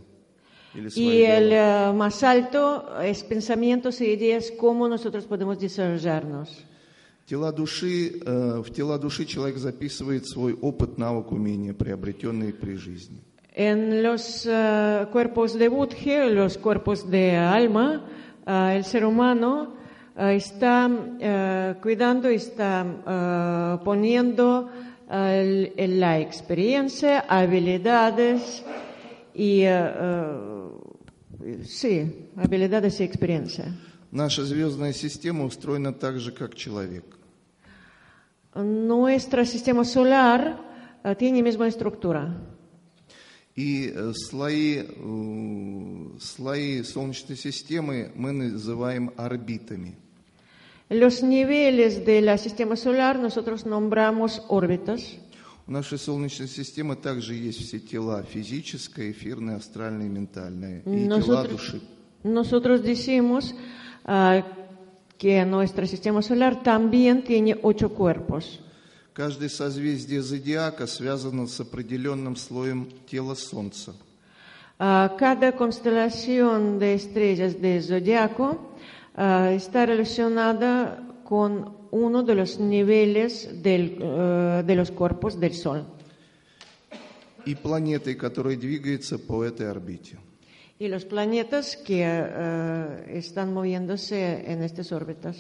Y 0.95 1.21
el 1.23 1.51
eh, 1.51 1.91
más 1.93 2.23
alto 2.23 2.99
es 3.01 3.23
pensamientos 3.23 3.99
e 4.01 4.05
ideas 4.05 4.51
cómo 4.57 4.88
nosotros 4.88 5.25
podemos 5.25 5.59
desarrollarnos. 5.59 6.65
Тела 7.25 7.51
души, 7.53 8.19
э, 8.25 8.62
в 8.62 8.69
тела 8.73 8.99
души 8.99 9.25
человек 9.25 9.57
записывает 9.57 10.27
свой 10.27 10.53
опыт, 10.53 10.97
навык, 10.97 11.31
умения, 11.31 11.73
приобретенные 11.73 12.51
при 12.53 12.75
жизни. 12.75 13.21
En 13.55 14.01
los 14.03 14.45
eh, 14.45 15.07
cuerpos 15.12 15.53
de 15.53 15.69
Budge, 15.69 16.29
los 16.31 16.57
cuerpos 16.57 17.09
de 17.09 17.36
alma, 17.38 18.01
eh, 18.45 18.77
el 18.77 18.83
ser 18.83 19.05
humano 19.05 19.75
eh, 20.17 20.36
está 20.36 20.89
eh, 21.21 21.75
cuidando, 21.81 22.27
está 22.29 22.83
eh, 23.05 23.83
poniendo 23.86 24.69
eh, 25.09 25.71
el- 25.77 25.99
la 25.99 26.19
experiencia, 26.19 27.19
habilidades 27.29 28.63
y 29.36 29.62
eh, 29.62 29.69
eh, 31.45 31.63
sí, 31.63 32.27
habilidades 32.36 32.99
y 32.99 33.03
experiencia. 33.03 33.73
Наша 34.12 34.45
звездная 34.45 34.93
система 34.93 35.43
устроена 35.45 35.91
так 35.93 36.19
же, 36.19 36.31
как 36.31 36.53
человек. 36.55 37.03
Nuestro 38.55 39.45
sistema 39.45 39.83
solar 39.83 40.59
eh, 41.03 41.15
tiene 41.15 41.41
misma 41.41 41.67
estructura. 41.67 42.37
И 43.55 43.91
э, 43.93 44.13
слои, 44.15 44.79
э, 44.79 46.19
слои 46.19 46.83
Солнечной 46.83 47.37
системы 47.37 48.11
мы 48.15 48.31
называем 48.31 49.11
орбитами. 49.17 49.95
Los 50.89 51.23
niveles 51.23 52.05
del 52.05 52.37
sistema 52.37 52.75
solar 52.75 53.17
nosotros 53.17 53.65
nombramos 53.65 54.41
órbitas. 54.49 55.01
У 55.65 55.71
нашей 55.71 55.97
Солнечной 55.97 56.47
системы 56.47 56.95
также 56.95 57.35
есть 57.35 57.65
все 57.65 57.79
тела 57.79 58.21
физическое, 58.23 59.11
эфирное, 59.11 59.55
астральное, 59.55 60.09
ментальное. 60.09 60.81
И 60.81 61.07
тела 61.07 61.17
Nosotros, 61.17 61.51
души. 61.51 61.81
nosotros 62.23 62.81
decimos 62.83 63.55
ah, 64.03 64.43
que 65.17 65.45
nuestro 65.45 65.86
sistema 65.88 66.21
solar 66.21 66.63
también 66.63 67.23
tiene 67.23 67.58
ocho 67.62 67.89
cuerpos. 67.89 68.60
Каждое 69.13 69.49
созвездие 69.49 70.23
зодиака 70.23 70.88
связано 70.88 71.45
с 71.45 71.60
определенным 71.60 72.36
слоем 72.36 72.89
тела 73.06 73.36
Солнца. 73.36 73.93
Ah, 74.80 75.15
cada 75.19 75.52
constelación 75.52 76.80
de 76.80 76.95
estrellas 76.95 77.62
de 77.62 77.80
zodiaco 77.80 78.73
ah, 79.15 79.52
está 79.52 79.86
relacionada 79.86 80.99
con 81.23 81.78
uno 81.91 82.23
de 82.23 82.36
los 82.36 82.60
niveles 82.60 83.62
del, 83.62 83.97
eh, 84.02 84.63
de 84.65 84.76
los 84.76 84.89
cuerpos 84.89 85.39
del 85.39 85.54
Sol. 85.54 85.86
И 87.45 87.56
планетой, 87.56 88.15
которая 88.15 88.56
двигается 88.56 89.19
по 89.19 89.43
этой 89.43 89.69
орбите. 89.69 90.17
Y 90.78 90.88
los 90.88 91.04
planetas 91.04 91.76
que 91.76 92.04
eh, 92.04 93.18
están 93.18 93.52
moviéndose 93.52 94.44
en 94.46 94.62
estas 94.62 94.92
órbitas. 94.92 95.37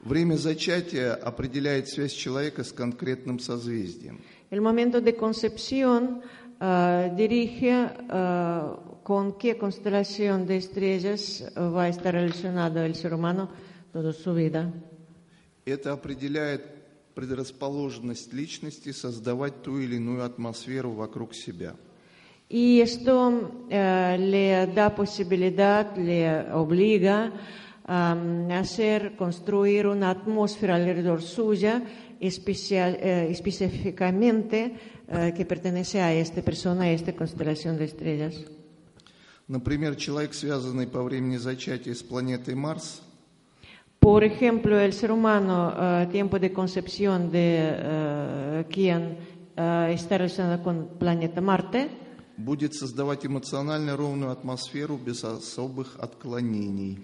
Время 0.00 0.36
зачатия 0.36 1.14
определяет 1.14 1.88
связь 1.88 2.12
человека 2.12 2.62
с 2.62 2.72
конкретным 2.72 3.40
созвездием. 3.40 4.20
El 4.50 4.60
momento 4.60 5.00
de 5.00 5.16
concepción 5.16 6.22
ah, 6.60 7.08
dirige 7.16 7.72
ah, 8.08 8.78
con 9.02 9.36
qué 9.38 9.58
constelación 9.58 10.46
de 10.46 10.56
estrellas 10.56 11.44
ah, 11.56 11.68
va 11.68 11.84
a 11.84 11.88
estar 11.88 12.14
relacionado 12.14 12.82
el 12.82 12.94
ser 12.94 13.12
humano 13.12 13.50
toda 13.92 14.12
su 14.12 14.32
vida. 14.34 14.72
Это 15.64 15.92
определяет 15.92 16.64
предрасположенность 17.14 18.32
личности 18.32 18.92
создавать 18.92 19.62
ту 19.62 19.80
или 19.80 19.96
иную 19.96 20.24
атмосферу 20.24 20.92
вокруг 20.92 21.34
себя. 21.34 21.74
Y 22.52 22.80
esto 22.80 23.66
eh, 23.68 24.16
le 24.18 24.66
da 24.72 24.94
posibilidad, 24.94 25.94
le 25.96 26.50
obliga 26.52 27.32
a 27.84 28.16
hacer, 28.58 29.16
construir 29.16 29.86
una 29.86 30.10
atmósfera 30.10 30.76
alrededor 30.76 31.22
suya, 31.22 31.82
especial, 32.20 32.96
eh, 33.00 33.28
específicamente 33.30 34.74
eh, 35.08 35.32
que 35.36 35.44
pertenece 35.44 36.00
a 36.00 36.12
esta 36.12 36.42
persona, 36.42 36.84
a 36.84 36.90
esta 36.90 37.14
constelación 37.14 37.76
de 37.78 37.84
estrellas. 37.84 38.44
Например, 39.46 39.96
человек, 39.96 40.34
связанный 40.34 40.86
по 40.86 41.02
времени 41.02 41.38
зачатия 41.38 41.94
с 41.94 42.02
планетой 42.02 42.54
Марс, 42.54 43.00
Por 43.98 44.22
ejemplo, 44.22 44.78
el 44.78 44.92
ser 44.92 45.10
humano, 45.10 45.74
eh, 45.76 46.06
tiempo 46.10 46.38
de 46.38 46.52
concepción 46.52 47.30
de 47.32 47.58
eh, 47.60 48.64
quien 48.70 49.18
eh, 49.56 49.90
está 49.92 50.18
relacionado 50.18 50.62
con 50.62 50.76
el 50.76 50.84
planeta 50.84 51.40
Marte, 51.40 51.88
Будет 52.37 52.73
создавать 52.73 53.25
эмоционально 53.25 53.95
ровную 53.95 54.31
атмосферу 54.31 54.97
без 54.97 55.23
особых 55.23 55.97
отклонений. 55.99 56.99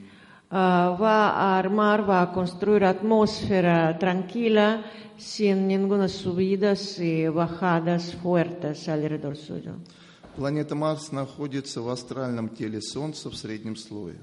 ah, 0.50 0.96
va 1.00 1.30
a 1.30 1.58
armar, 1.58 2.02
va 2.02 2.22
a 2.22 2.32
construir 2.32 2.84
atmósfera 2.84 3.98
tranquila, 4.00 4.84
sin 5.18 5.68
ninguna 5.68 6.08
subidas 6.08 7.00
y 7.00 7.28
bajadas 7.28 8.16
fuertes 8.16 8.88
alrededor 8.90 9.38
suyo. 9.38 9.76
Планета 10.36 10.74
Марс 10.74 11.12
находится 11.12 11.82
в 11.82 11.90
астральном 11.90 12.50
теле 12.50 12.82
Солнца 12.82 13.30
в 13.30 13.36
среднем 13.36 13.76
слое. 13.76 14.16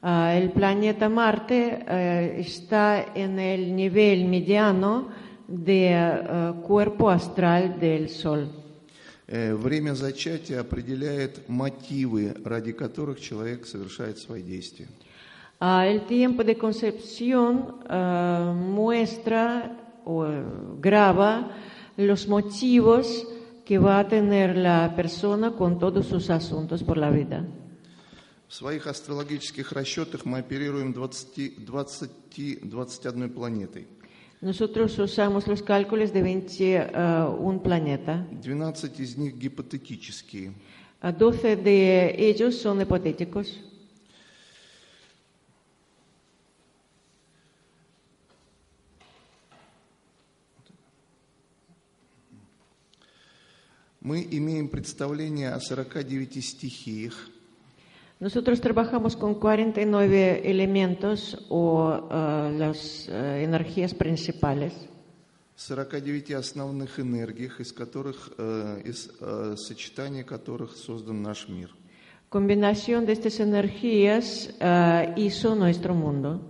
Ah, 0.00 0.34
el 0.34 0.50
planeta 0.50 1.08
Marte 1.08 1.84
eh, 1.86 2.40
está 2.40 3.12
en 3.14 3.38
el 3.38 3.74
nivel 3.74 4.26
mediano 4.26 5.08
de 5.46 5.92
eh, 5.92 6.52
cuerpo 6.62 7.10
astral 7.10 7.78
del 7.78 8.08
Sol. 8.08 8.63
Э, 9.26 9.54
Время 9.54 9.94
зачатия 9.94 10.60
определяет 10.60 11.48
мотивы, 11.48 12.34
ради 12.44 12.72
которых 12.72 13.20
человек 13.20 13.66
совершает 13.66 14.18
свои 14.18 14.42
действия. 14.42 14.88
Ah, 15.60 15.86
el 15.86 16.06
tiempo 16.06 16.44
de 16.44 16.56
concepción 16.56 17.76
ah, 17.88 18.52
muestra 18.52 19.78
o 20.04 20.26
eh, 20.26 20.44
graba 20.78 21.52
los 21.96 22.28
motivos 22.28 23.26
que 23.64 23.78
va 23.78 24.00
a 24.00 24.08
tener 24.08 24.56
la 24.56 24.94
persona 24.94 25.52
con 25.52 25.78
todos 25.78 26.06
sus 26.06 26.28
asuntos 26.28 26.82
por 26.82 26.98
la 26.98 27.10
vida. 27.10 27.46
В 28.46 28.52
своих 28.54 28.86
астрологических 28.86 29.72
расчетах 29.72 30.26
мы 30.26 30.38
оперируем 30.38 30.92
20 30.92 31.64
20-21 31.64 33.30
планетой. 33.30 33.88
Nosotros 34.44 34.98
usamos 34.98 35.46
los 35.46 35.62
cálculos 35.62 36.12
de 36.12 36.20
21 36.20 37.62
planeta. 37.62 38.26
12 38.30 38.92
из 38.98 39.16
них 39.16 39.38
гипотетические. 39.38 40.52
Ah, 41.00 41.12
12 41.12 41.56
de 41.56 42.14
ellos 42.18 42.54
son 42.60 42.78
hipotéticos. 42.78 43.58
Мы 54.02 54.28
имеем 54.30 54.68
представление 54.68 55.52
о 55.52 55.60
49 55.60 56.42
стихиях, 56.42 57.30
Nosotros 58.23 58.59
trabajamos 58.59 59.15
con 59.15 59.35
49 59.35 60.41
elementos 60.43 61.45
o 61.49 61.89
ah, 62.11 62.51
las 62.53 63.07
ah, 63.09 63.39
energías 63.39 63.93
principales. 63.93 64.73
49 65.55 66.35
основных 66.35 66.99
энергиях, 66.99 67.59
из 67.59 67.73
которых, 67.73 68.31
э, 68.37 68.81
из 68.85 69.09
э, 69.19 69.55
сочетания 69.57 70.23
которых 70.23 70.77
создан 70.77 71.21
наш 71.21 71.49
мир. 71.49 71.69
Combinación 72.29 73.05
de 73.05 73.13
estas 73.13 73.39
energías 73.39 74.55
ah, 74.61 75.13
hizo 75.17 75.55
nuestro 75.55 75.93
mundo. 75.93 76.41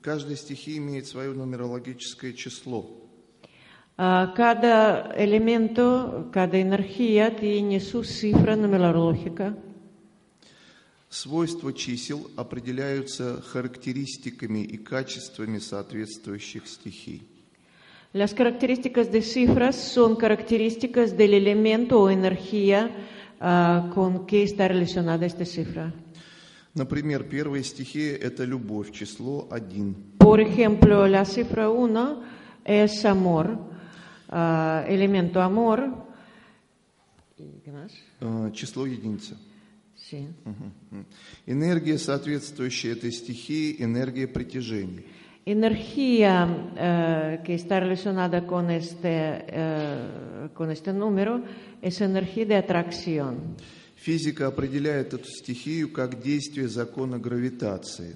Каждая 0.00 0.36
стихия 0.36 0.78
имеет 0.78 1.06
свое 1.06 1.32
нумерологическое 1.32 2.32
число. 2.32 2.86
Ah, 3.98 4.32
cada 4.34 5.12
elemento, 5.16 6.30
cada 6.32 6.56
energía 6.56 7.36
tiene 7.36 7.78
su 7.78 8.04
cifra 8.04 8.56
numerológica. 8.56 9.54
Свойства 11.09 11.73
чисел 11.73 12.29
определяются 12.35 13.41
характеристиками 13.41 14.59
и 14.59 14.77
качествами 14.77 15.57
соответствующих 15.57 16.67
стихий. 16.67 17.23
Las 18.13 18.33
características 18.33 19.11
de 19.11 19.21
cifras 19.21 19.75
son 19.75 20.15
características 20.15 21.15
del 21.15 21.33
elemento 21.35 22.01
o 22.01 22.09
energía 22.09 22.91
ah, 23.39 23.91
con 23.93 24.25
que 24.25 24.43
está 24.43 24.67
relacionada 24.67 25.25
esta 25.25 25.45
cifra. 25.45 25.93
Например, 26.75 27.23
первая 27.23 27.63
стихия– 27.63 28.15
это 28.21 28.45
любовь, 28.45 28.91
число 28.91 29.47
один. 29.51 29.95
Por 30.19 30.39
ejemplo, 30.39 31.07
la 31.07 31.25
cifra 31.25 31.69
1 31.69 32.23
es 32.65 33.05
amor, 33.05 33.57
ah, 34.29 34.85
elemento 34.87 35.41
amor. 35.41 36.05
Э, 38.21 38.51
Число 38.53 38.85
единица. 38.85 39.37
Sí. 40.09 40.27
Мгм. 40.43 41.05
Энергия, 41.45 41.99
соответствующая 41.99 42.93
этой 42.93 43.11
стихии, 43.11 43.75
энергия 43.79 44.27
притяжения. 44.27 45.03
Energía 45.45 46.47
eh, 46.75 47.43
que 47.45 47.53
está 47.53 47.79
relacionada 47.79 48.45
con 48.45 48.71
este, 48.71 49.45
eh, 49.47 50.49
con 50.55 50.71
este 50.71 50.93
número 50.93 51.43
es 51.81 52.01
energía 52.01 52.45
de 52.45 52.55
atracción. 52.55 53.55
Физика 53.95 54.47
определяет 54.47 55.13
эту 55.13 55.27
стихию 55.27 55.91
как 55.91 56.21
действие 56.21 56.67
закона 56.69 57.19
гравитации. 57.19 58.15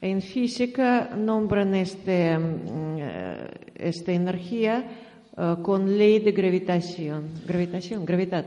En 0.00 0.22
física 0.22 1.10
nombran 1.16 1.74
este, 1.74 2.38
mm, 2.38 2.96
eh, 2.98 3.50
esta 3.74 4.12
energía 4.12 4.88
eh, 5.36 5.56
con 5.62 5.98
ley 5.98 6.20
de 6.20 6.32
gravitación. 6.32 7.28
Gravitación, 7.46 8.04
gravedad. 8.04 8.46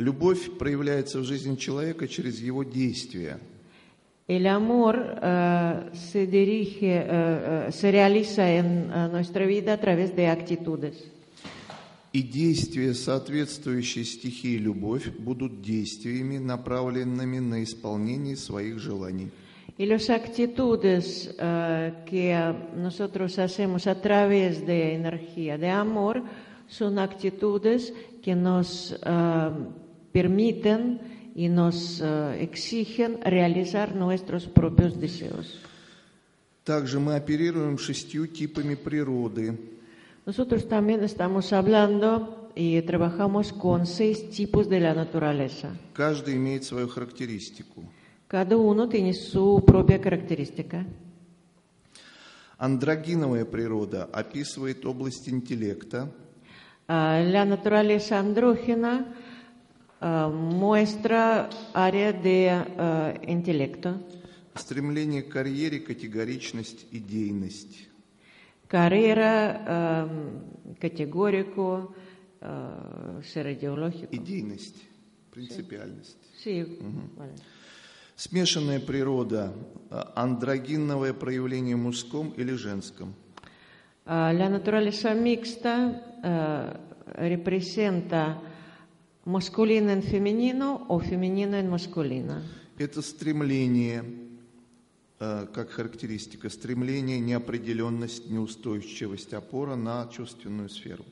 Любовь 0.00 0.52
проявляется 0.58 1.18
в 1.18 1.24
жизни 1.24 1.56
человека 1.56 2.08
через 2.08 2.40
его 2.40 2.64
действия. 2.64 3.38
El 4.26 4.46
amor 4.46 4.96
eh, 5.20 5.90
se 5.92 6.26
dirige, 6.26 7.00
eh, 7.00 7.66
eh, 7.68 7.72
se 7.72 7.90
realiza 7.90 8.48
en 8.48 8.90
eh, 8.90 9.08
nuestra 9.10 9.44
vida 9.44 9.74
a 9.74 9.76
través 9.76 10.16
de 10.16 10.26
actitudes. 10.28 10.94
И 12.12 12.22
действия, 12.22 12.94
соответствующие 12.94 14.04
стихии 14.04 14.56
любовь, 14.56 15.10
будут 15.18 15.60
действиями, 15.60 16.38
направленными 16.38 17.38
на 17.38 17.62
исполнение 17.62 18.36
своих 18.36 18.78
желаний. 18.78 19.28
Y 19.76 19.84
las 19.84 20.08
actitudes 20.08 21.34
eh, 21.38 21.92
que 22.06 22.54
nosotros 22.74 23.38
hacemos 23.38 23.86
a 23.86 24.00
través 24.00 24.66
de 24.66 24.94
energía 24.94 25.58
de 25.58 25.68
amor 25.68 26.22
son 26.68 26.98
actitudes 26.98 27.92
que 28.22 28.34
nos 28.34 28.96
ah, 29.02 29.52
permiten 30.12 31.00
y 31.34 31.48
nos 31.48 32.00
ah, 32.02 32.36
exigen 32.36 33.20
realizar 33.22 33.94
nuestros 33.94 34.46
propios 34.46 35.00
deseos. 35.00 35.58
Также 36.64 37.00
мы 37.00 37.16
оперируем 37.16 37.78
шестью 37.78 38.26
типами 38.28 38.74
природы. 38.74 39.58
Nosotros 40.26 40.68
también 40.68 41.02
estamos 41.02 41.52
hablando 41.52 42.50
y 42.54 42.80
trabajamos 42.82 43.52
con 43.52 43.86
seis 43.86 44.30
tipos 44.30 44.68
de 44.68 44.80
la 44.80 44.94
naturaleza. 44.94 45.70
Каждый 45.94 46.36
имеет 46.36 46.64
свою 46.64 46.88
характеристику. 46.88 47.84
Cada 48.28 48.56
uno 48.56 48.88
tiene 48.88 49.14
su 49.14 49.64
propia 49.66 50.00
característica. 50.00 50.86
Андрогиновая 52.58 53.46
природа 53.46 54.04
описывает 54.04 54.84
область 54.84 55.28
интеллекта, 55.30 56.12
Ah, 56.92 57.20
la 57.24 57.44
naturaleza 57.44 58.18
andrógena 58.18 59.14
ah, 60.00 60.28
muestra 60.28 61.48
área 61.72 62.12
de 62.12 62.48
ah, 62.48 63.14
intelecto, 63.26 64.00
стремление 64.54 65.22
к 65.22 65.28
карьере, 65.28 65.80
категоричность, 65.80 66.86
идейность. 66.90 67.90
carrera, 68.70 69.62
ah, 69.66 70.08
categórico, 70.78 71.92
ah, 72.40 73.20
ser 73.22 73.46
ideológico. 73.48 74.14
Идейность, 74.14 74.76
принципиальность. 75.32 76.18
Sí, 76.42 76.78
vale. 77.16 77.34
Смешанная 78.14 78.80
природа, 78.80 79.52
а, 79.90 80.12
андрогинное 80.14 81.12
проявление 81.14 81.76
мужском 81.76 82.30
или 82.36 82.52
женском. 82.52 83.14
La 84.06 84.48
naturaleza 84.48 85.14
mixta 85.14 86.02
ah, 86.22 86.80
representa 87.16 88.40
masculino 89.24 89.90
en 89.90 90.02
femenino 90.02 90.86
o 90.88 90.98
femenino 91.00 91.56
en 91.56 91.68
masculino. 91.68 92.42
Это 92.78 93.02
стремление, 93.02 94.02
э, 95.20 95.46
как 95.52 95.70
характеристика, 95.70 96.48
стремление, 96.48 97.20
неопределенность, 97.20 98.30
неустойчивость, 98.30 99.34
опора 99.34 99.76
на 99.76 100.06
чувственную 100.10 100.68
сферу. 100.70 101.04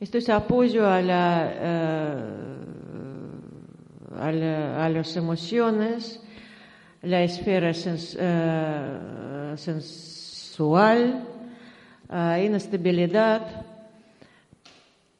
Esto 0.00 0.18
es 0.18 0.28
apoyo 0.28 0.86
a, 0.86 1.00
la, 1.00 1.52
eh, 1.54 2.26
a, 4.18 4.32
la- 4.32 4.84
a 4.84 4.88
las 4.90 5.16
emociones, 5.16 6.20
la 7.02 7.22
esfera 7.22 7.70
sens- 7.72 8.16
eh, 8.18 9.54
sensual, 9.56 11.24
eh, 12.10 12.44
inestabilidad. 12.46 13.64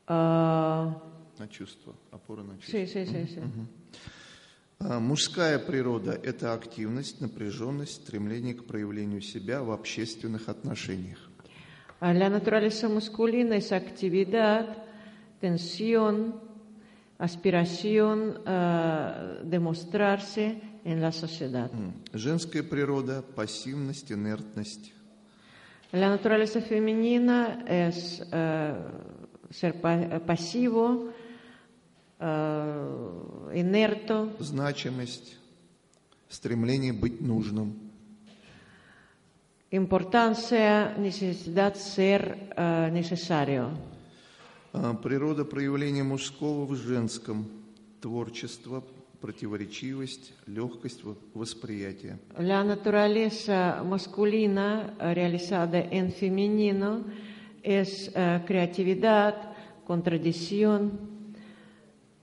ah, 0.08 0.94
На 1.42 1.48
чувство, 1.48 1.92
опора 2.12 2.44
на 2.44 2.56
чувство. 2.58 2.78
sí, 2.78 2.86
sí, 2.86 3.04
sí, 3.04 3.26
sí. 3.26 3.40
Мужская 4.78 5.58
природа– 5.58 6.12
это 6.22 6.54
активность, 6.54 7.20
напряженность, 7.20 7.94
стремление 8.04 8.54
к 8.54 8.64
проявлению 8.64 9.20
себя 9.22 9.60
в 9.64 9.72
общественных 9.72 10.48
отношениях. 10.48 11.18
La 12.00 12.28
naturaleza 12.28 12.88
masculina 12.88 13.56
es 13.56 13.72
actividad, 13.72 14.84
tensión, 15.40 16.34
aspiración 17.18 18.40
a 18.46 19.40
demostrarse 19.42 20.60
en 20.84 21.00
la 21.00 21.10
sociedad. 21.10 21.70
Женская 22.12 22.62
природа– 22.62 23.22
пассивность, 23.34 24.12
инертность. 24.12 24.92
La 25.92 26.08
naturaleza 26.08 26.60
femenina 26.60 27.64
es 27.66 28.22
eh, 28.32 28.74
ser 29.50 29.80
pa- 29.80 30.18
pasivo, 30.26 31.12
eh, 32.22 33.58
inerto, 33.58 34.30
значимость, 34.38 35.36
стремление 36.28 36.92
быть 36.92 37.20
нужным. 37.20 37.74
importancia, 39.72 40.94
necesidad 40.98 41.74
ser 41.76 42.36
eh, 42.56 42.90
necesario. 42.92 43.70
А, 44.72 44.94
Природа 44.94 45.44
проявления 45.44 46.02
мужского 46.02 46.66
в 46.66 46.76
женском, 46.76 47.46
творчество, 48.00 48.84
противоречивость, 49.20 50.34
легкость 50.46 51.02
восприятия. 51.34 52.18
La 52.36 52.62
naturaleza 52.64 53.82
masculina 53.84 54.94
eh, 54.98 55.14
realizada 55.14 55.78
en 55.78 56.12
femenino 56.12 57.04
es 57.62 58.10
eh, 58.14 58.42
creatividad, 58.46 59.54
contradicción, 59.86 60.90
eh, 60.90 61.11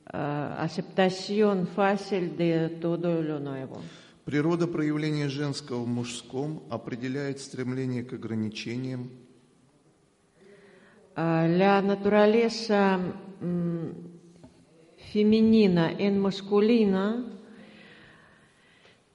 aceptación 0.10 1.68
fácil 1.68 2.36
de 2.36 2.70
todo 2.82 3.22
lo 3.22 3.40
nuevo. 3.40 3.82
Природа 4.26 4.68
проявления 4.68 5.28
женского 5.28 5.84
в 5.84 5.88
мужском 5.88 6.62
определяет 6.70 7.40
стремление 7.40 8.04
к 8.04 8.14
ограничениям, 8.14 9.10
Ah, 11.22 11.46
La 11.50 11.82
naturaleza 11.82 12.98
mm, 12.98 13.90
femenina 15.12 15.92
en 15.92 16.18
masculina 16.18 17.26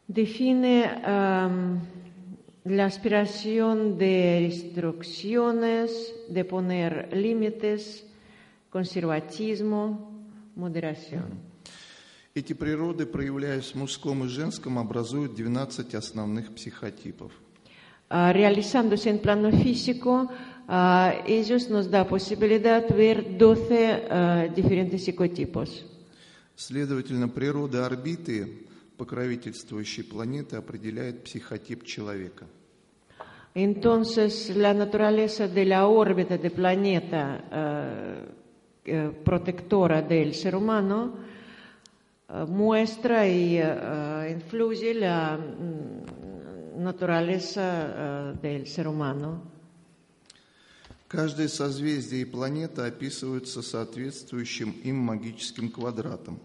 define 0.06 0.84
am, 1.02 1.80
la 2.64 2.84
aspiración 2.84 3.96
de 3.96 4.50
restricciones, 4.50 6.14
de 6.28 6.44
poner 6.44 7.08
límites, 7.16 8.06
conservatismo, 8.68 10.13
moderación. 10.56 11.40
Эти 12.34 12.52
природы, 12.52 13.06
проявляясь 13.06 13.72
в 13.72 13.74
мужском 13.76 14.24
и 14.24 14.28
женском, 14.28 14.78
образуют 14.78 15.34
12 15.36 15.94
основных 15.94 16.52
психотипов. 16.54 17.32
Realizándose 18.10 19.10
en 19.10 19.20
plano 19.20 19.50
físico, 19.52 20.28
ellos 21.26 21.70
nos 21.70 21.90
da 21.90 22.06
posibilidad 22.06 22.86
de 22.86 22.94
ver 22.94 23.38
12 23.38 24.06
ah, 24.10 24.46
diferentes 24.54 25.02
psicotipos. 25.02 25.84
Следовательно, 26.56 27.28
природа 27.28 27.86
орбиты, 27.86 28.66
покровительствующей 28.96 30.04
планеты, 30.04 30.56
определяет 30.56 31.24
психотип 31.24 31.84
человека. 31.84 32.46
Entonces, 33.54 34.50
la 34.56 34.74
naturaleza 34.74 35.46
de 35.46 35.64
la 35.64 35.86
órbita 35.86 36.36
del 36.36 36.50
planeta 36.50 37.44
eh, 37.50 38.43
eh, 38.85 39.11
protectora 39.23 40.01
del 40.01 40.33
ser 40.33 40.55
humano 40.55 41.15
eh, 42.29 42.45
muestra 42.47 43.27
y 43.27 43.57
eh, 43.57 44.31
influye 44.31 44.93
la 44.93 45.37
mm, 45.37 46.81
naturaleza 46.83 48.31
eh, 48.33 48.37
del 48.41 48.67
ser 48.67 48.87
humano. 48.87 49.41
Каждое 51.07 51.47
созвездие 51.47 52.21
и 52.21 52.25
планета 52.25 52.85
описываются 52.85 53.63
соответствующим 53.63 54.75
им 54.83 54.97
магическим 54.97 55.71
квадратом. 55.71 56.39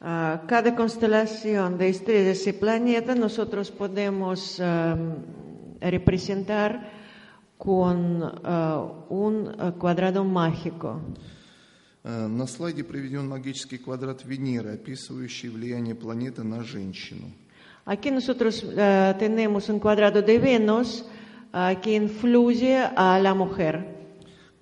Ah, 0.00 0.42
cada 0.46 0.76
constelación 0.76 1.76
de 1.76 1.88
estrellas 1.88 2.46
y 2.46 2.52
planetas 2.52 3.16
nosotros 3.16 3.70
podemos 3.72 4.60
eh, 4.60 4.94
representar 5.80 6.88
con 7.56 8.22
eh, 8.22 8.88
un 9.08 9.56
eh, 9.58 9.72
cuadrado 9.76 10.22
mágico. 10.22 11.00
Э, 12.03 12.27
На 12.27 12.47
слайде 12.47 12.83
приведен 12.83 13.27
магический 13.29 13.77
квадрат 13.77 14.25
Венеры, 14.25 14.73
описывающий 14.73 15.49
влияние 15.49 15.95
планеты 15.95 16.43
на 16.43 16.63
женщину. 16.63 17.31
Aquí 17.85 18.11
nosotros 18.11 18.63
eh, 18.63 19.15
tenemos 19.19 19.69
un 19.69 19.79
cuadrado 19.79 20.21
de 20.21 20.39
Venus 20.39 21.05
ah, 21.51 21.75
que 21.75 21.95
influye 21.95 22.77
a 22.77 23.19
la 23.19 23.33
mujer. 23.33 23.85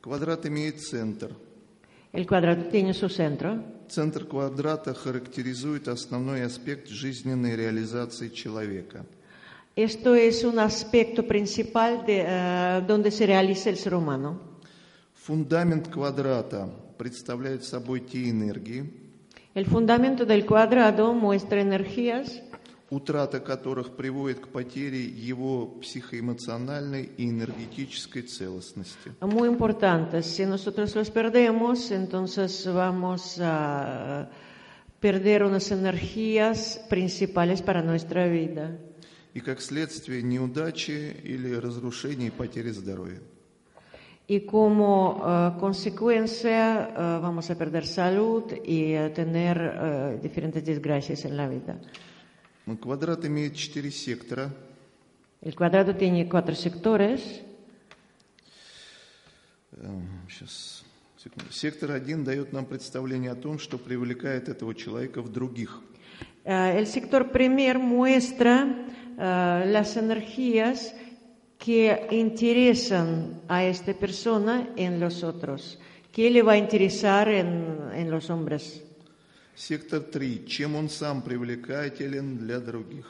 Квадрат 0.01 0.45
имеет 0.45 0.81
центр. 0.81 1.35
El 2.13 2.27
cuadrado 2.27 2.65
tiene 2.65 2.93
su 2.93 3.09
centro. 3.09 3.63
Центр 3.89 4.25
квадрата 4.25 4.93
характеризует 4.93 5.87
основной 5.87 6.43
аспект 6.43 6.87
жизненной 6.89 7.55
реализации 7.55 8.29
человека. 8.29 9.05
Esto 9.75 10.15
es 10.15 10.43
un 10.43 10.59
aspecto 10.59 11.25
principal 11.27 12.05
de 12.05 12.23
eh, 12.25 12.83
donde 12.87 13.09
se 13.09 13.25
realiza 13.25 13.69
el 13.69 13.77
ser 13.77 13.95
humano. 13.95 14.39
Фундамент 15.13 15.87
квадрата 15.89 16.69
представляет 17.01 17.63
собой 17.63 18.01
те 18.01 18.29
энергии, 18.29 18.85
El 19.55 19.65
fundamento 19.65 20.23
del 20.23 20.45
cuadrado 20.45 21.15
muestra 21.15 21.59
energías 21.59 22.43
утрата 22.91 23.39
которых 23.39 23.95
приводит 23.95 24.41
к 24.41 24.49
потере 24.49 25.03
его 25.03 25.65
психоэмоциональной 25.81 27.09
и 27.17 27.27
энергетической 27.27 28.21
целостности. 28.21 29.13
muy 29.21 29.49
importantes. 29.49 30.27
Si 30.27 30.45
nosotros 30.45 30.93
los 30.93 31.09
perdemos, 31.09 31.89
entonces 31.89 32.67
vamos 32.67 33.39
a 33.39 34.29
perder 34.99 35.43
unas 35.43 35.71
energías 35.71 36.79
principales 36.87 37.63
para 37.63 37.81
nuestra 37.81 38.27
vida. 38.27 38.77
И 39.33 39.39
как 39.39 39.59
следствие 39.59 40.21
неудачи 40.21 41.15
или 41.23 41.51
разрушения 41.55 42.27
и 42.27 42.29
потери 42.29 42.69
здоровья. 42.69 43.21
y 44.30 44.40
como 44.40 45.22
eh, 45.22 45.60
consecuencia 45.60 46.88
eh, 46.88 46.92
vamos 47.22 47.48
a 47.50 47.54
perder 47.56 47.86
salud 47.86 48.44
y 48.64 48.94
a 48.94 49.12
tener 49.12 49.56
eh, 49.58 50.18
diferentes 50.22 50.64
desgracias 50.64 51.24
en 51.24 51.36
la 51.36 51.48
vida. 51.48 51.78
Квадрат 52.80 53.24
имеет 53.24 53.54
четыре 53.54 53.92
сектора. 53.92 54.50
El 55.40 55.54
cuadrado 55.54 55.94
tiene 55.94 56.28
cuatro 56.28 56.56
sectores. 56.56 57.42
Сейчас, 60.28 60.82
секунду. 61.16 61.52
Сектор 61.52 61.92
один 61.92 62.24
дает 62.24 62.52
нам 62.52 62.66
представление 62.66 63.30
о 63.30 63.36
том, 63.36 63.60
что 63.60 63.78
привлекает 63.78 64.48
этого 64.48 64.74
человека 64.74 65.22
в 65.22 65.30
других. 65.30 65.80
Eh, 66.44 66.78
el 66.78 66.86
sector 66.86 67.30
primer 67.30 67.78
muestra 67.78 68.66
eh, 69.18 69.64
las 69.66 69.96
energías 69.96 70.94
que 71.60 72.06
interesan 72.10 73.40
a 73.48 73.64
esta 73.64 73.94
persona 73.94 74.70
en 74.76 75.00
los 75.00 75.22
otros. 75.24 75.78
¿Qué 76.12 76.30
le 76.30 76.42
va 76.42 76.52
a 76.52 76.58
interesar 76.58 77.28
en, 77.28 77.76
en 77.94 78.10
los 78.10 78.30
hombres? 78.30 78.82
Сектор 79.54 80.00
три. 80.00 80.44
Чем 80.46 80.76
он 80.76 80.88
сам 80.88 81.22
привлекателен 81.22 82.38
для 82.38 82.58
других. 82.60 83.06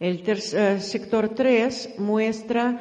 El 0.00 0.22
ter- 0.22 0.40
eh, 0.54 0.80
sector 0.80 1.30
3 1.30 1.94
muestra 1.98 2.80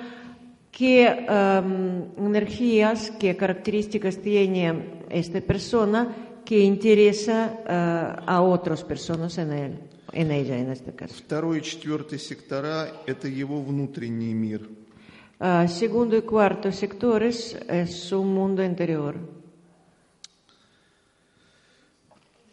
qué 0.72 1.06
em, 1.08 2.04
energías, 2.18 3.12
qué 3.20 3.36
características 3.38 4.18
tiene 4.18 5.02
esta 5.10 5.40
persona 5.42 6.14
que 6.44 6.60
interesa 6.60 7.54
eh, 7.68 8.22
a 8.28 8.42
otras 8.42 8.84
personas 8.84 9.38
en 9.38 9.52
él, 9.54 9.80
en 10.12 10.32
ella 10.32 10.58
en 10.58 10.72
este 10.72 10.94
caso. 10.94 11.16
Второй 11.16 11.60
и 11.60 11.62
четвертый 11.62 12.20
сектора – 12.20 13.08
это 13.08 13.28
его 13.30 13.62
внутренний 13.62 14.34
мир. 14.34 14.68
Ah, 15.43 15.67
segundo 15.69 16.19
y 16.19 16.21
cuarto 16.21 16.71
sectores 16.71 17.57
es 17.67 17.99
su 18.03 18.23
mundo 18.23 18.63
interior. 18.63 19.17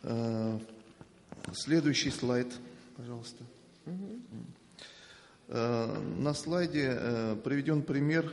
Э, 0.03 0.57
Следующий 1.51 2.11
слайд, 2.11 2.47
пожалуйста. 2.95 3.43
Э, 5.49 6.01
На 6.17 6.33
слайде 6.33 6.95
э, 6.97 7.35
приведен 7.43 7.81
пример, 7.81 8.31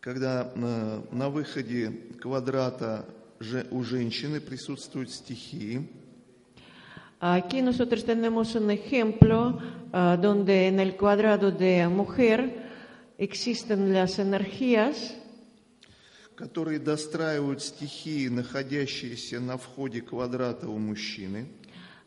когда 0.00 0.50
э, 0.52 1.02
на 1.12 1.28
выходе 1.28 1.92
квадрата 2.20 3.04
у 3.70 3.84
женщины 3.84 4.40
присутствуют 4.40 5.12
стихии, 5.12 5.88
Aquí 7.20 7.62
nosotros 7.62 8.04
tenemos 8.04 8.56
un 8.56 8.68
ejemplo 8.72 9.56
donde 9.92 10.66
en 10.66 10.80
el 10.80 10.96
cuadrado 10.96 11.52
de 11.52 11.86
mujer 11.86 12.61
existen 13.18 13.92
las 13.92 14.18
energías 14.18 15.16
которые 16.42 16.80
достраивают 16.80 17.62
стихии, 17.62 18.26
находящиеся 18.28 19.38
на 19.38 19.56
входе 19.56 20.00
квадрата 20.00 20.68
у 20.68 20.78
мужчины, 20.78 21.46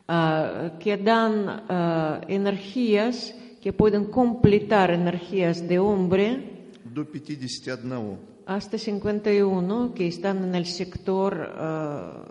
ah, 0.08 0.76
que 0.78 0.96
dan 0.96 1.64
ah, 1.68 2.20
energías 2.28 3.32
que 3.62 3.72
pueden 3.72 4.10
completar 4.10 4.90
energías 4.90 5.66
de 5.66 5.78
hombre 5.78 6.68
до 6.84 7.04
51. 7.04 8.18
hasta 8.46 8.78
51 8.78 9.94
que 9.94 10.06
están 10.06 10.44
en 10.44 10.54
el 10.54 10.66
sector 10.66 11.52
ah, 11.56 12.24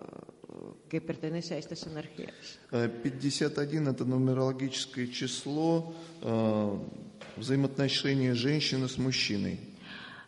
que 0.88 1.02
pertenece 1.02 1.56
a 1.56 1.58
estas 1.58 1.88
energías. 1.88 2.60
Э, 2.72 2.88
51– 2.88 3.90
это 3.90 4.06
нумерологическое 4.06 5.08
число 5.08 5.94
э, 6.22 6.78
взаимоотношения 7.38 8.34
женщины 8.34 8.88
с 8.88 8.98
мужчиной. 8.98 9.60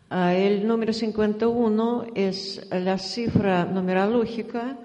Ah, 0.09 0.33
el 0.33 0.65
número 0.65 0.93
51 0.93 2.07
es 2.15 2.61
la 2.71 2.97
cifra 2.97 3.65
numerológica 3.65 4.77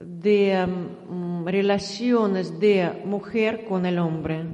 de 0.00 0.66
mm, 0.66 1.46
relaciones 1.46 2.58
de 2.58 3.02
mujer 3.04 3.64
con 3.68 3.86
el 3.86 3.98
hombre. 3.98 4.44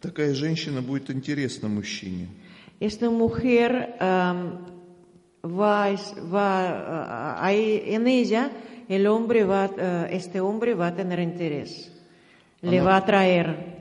Такая 0.00 0.32
женщина 0.34 0.80
будет 0.82 1.10
интересна 1.10 1.68
мужчине. 1.68 2.28
Esta 2.80 3.10
mujer 3.10 3.96
am, 3.98 4.66
va, 5.42 5.88
va 6.30 7.44
ahí 7.44 7.82
en 7.86 8.06
ella 8.06 8.50
el 8.88 9.06
hombre 9.06 9.44
va, 9.44 9.70
eh, 9.76 10.08
este 10.12 10.40
hombre 10.40 10.74
va 10.74 10.88
a 10.88 10.94
tener 10.94 11.18
interés, 11.18 11.90
le 12.62 12.78
Она- 12.78 12.84
va 12.84 12.94
a 12.94 12.98
atraer. 12.98 13.77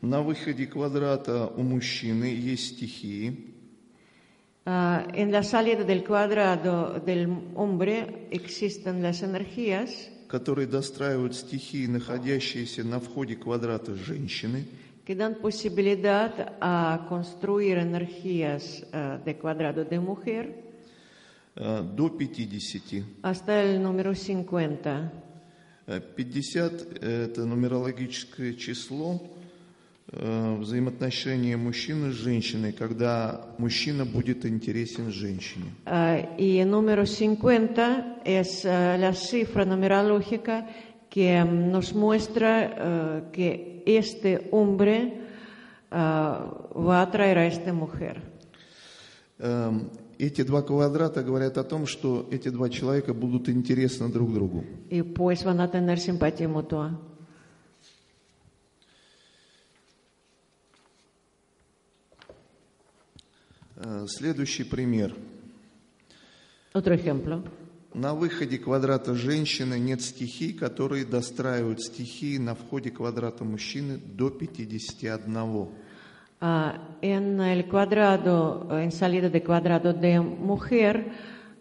На 0.00 0.22
выходе 0.22 0.66
квадрата 0.66 1.46
у 1.46 1.62
мужчины 1.62 2.24
есть 2.24 2.76
стихии, 2.76 3.48
Ah, 4.70 5.06
en 5.14 5.32
la 5.32 5.42
salida 5.42 5.82
del 5.82 6.04
cuadrado 6.04 7.00
del 7.00 7.26
hombre 7.54 8.28
existen 8.30 9.02
las 9.02 9.22
energías 9.22 10.10
которые 10.28 10.66
достраивают 10.66 11.34
стихии, 11.34 11.86
находящиеся 11.86 12.84
на 12.84 13.00
входе 13.00 13.34
квадрата 13.34 13.94
женщины, 13.94 14.66
que 15.06 15.14
dan 15.14 15.36
posibilidad 15.36 16.58
a 16.60 17.06
construir 17.08 17.78
energías 17.78 18.84
ah, 18.92 19.18
de 19.24 19.38
cuadrado 19.38 19.86
de 19.86 19.98
mujer 19.98 20.54
э, 21.56 21.82
до 21.82 22.10
50. 22.10 23.06
hasta 23.22 23.62
el 23.62 23.82
número 23.82 24.14
50. 24.14 25.12
Э, 25.86 26.00
50– 26.14 26.98
это 27.00 27.46
нумерологическое 27.46 28.52
число 28.52 29.18
взаимоотношения 30.10 31.56
мужчины 31.56 32.12
с 32.12 32.14
женщиной, 32.14 32.72
когда 32.72 33.42
мужчина 33.58 34.04
будет 34.06 34.46
интересен 34.46 35.10
женщине. 35.10 35.66
Y 36.38 36.58
el 36.58 36.70
número 36.70 37.04
50 37.04 38.22
es 38.24 38.64
ah, 38.64 38.96
la 38.96 39.12
cifra 39.12 39.64
numerológica 39.64 40.66
que 41.10 41.44
nos 41.44 41.94
muestra 41.94 43.30
que 43.32 43.82
este 43.86 44.48
hombre 44.50 45.20
va 45.90 47.00
a 47.00 47.02
atraer 47.02 47.38
a 47.38 47.46
esta 47.46 47.72
mujer. 47.72 48.22
Эм, 49.38 49.90
Эти 50.18 50.42
два 50.42 50.62
квадрата 50.62 51.22
говорят 51.22 51.58
о 51.58 51.64
том, 51.64 51.86
что 51.86 52.26
эти 52.32 52.48
два 52.48 52.68
человека 52.68 53.14
будут 53.14 53.48
интересны 53.48 54.08
друг 54.08 54.34
другу. 54.34 54.64
Y 54.90 55.02
pues 55.02 55.44
van 55.44 55.60
a 55.60 55.70
tener 55.70 56.00
simpatía 56.00 56.48
mutua. 56.48 56.98
Следующий 64.07 64.63
пример. 64.63 65.15
Otro 66.73 66.93
ejemplo. 66.93 67.43
На 67.93 68.15
выходе 68.15 68.57
квадрата 68.57 69.13
женщины 69.13 69.77
нет 69.77 70.01
стихий, 70.01 70.53
которые 70.53 71.05
достраивают 71.05 71.79
стихии 71.79 72.39
на 72.39 72.55
входе 72.55 72.89
квадрата 72.89 73.43
мужчины 73.43 73.97
до 73.97 74.31
51. 74.31 75.69
Ah, 76.41 76.97
en 77.01 77.39
el 77.39 77.69
cuadrado, 77.69 78.67
en 78.71 78.91
salida 78.91 79.29
de 79.29 79.43
cuadrado 79.43 79.93
de 79.93 80.19
mujer, 80.19 81.13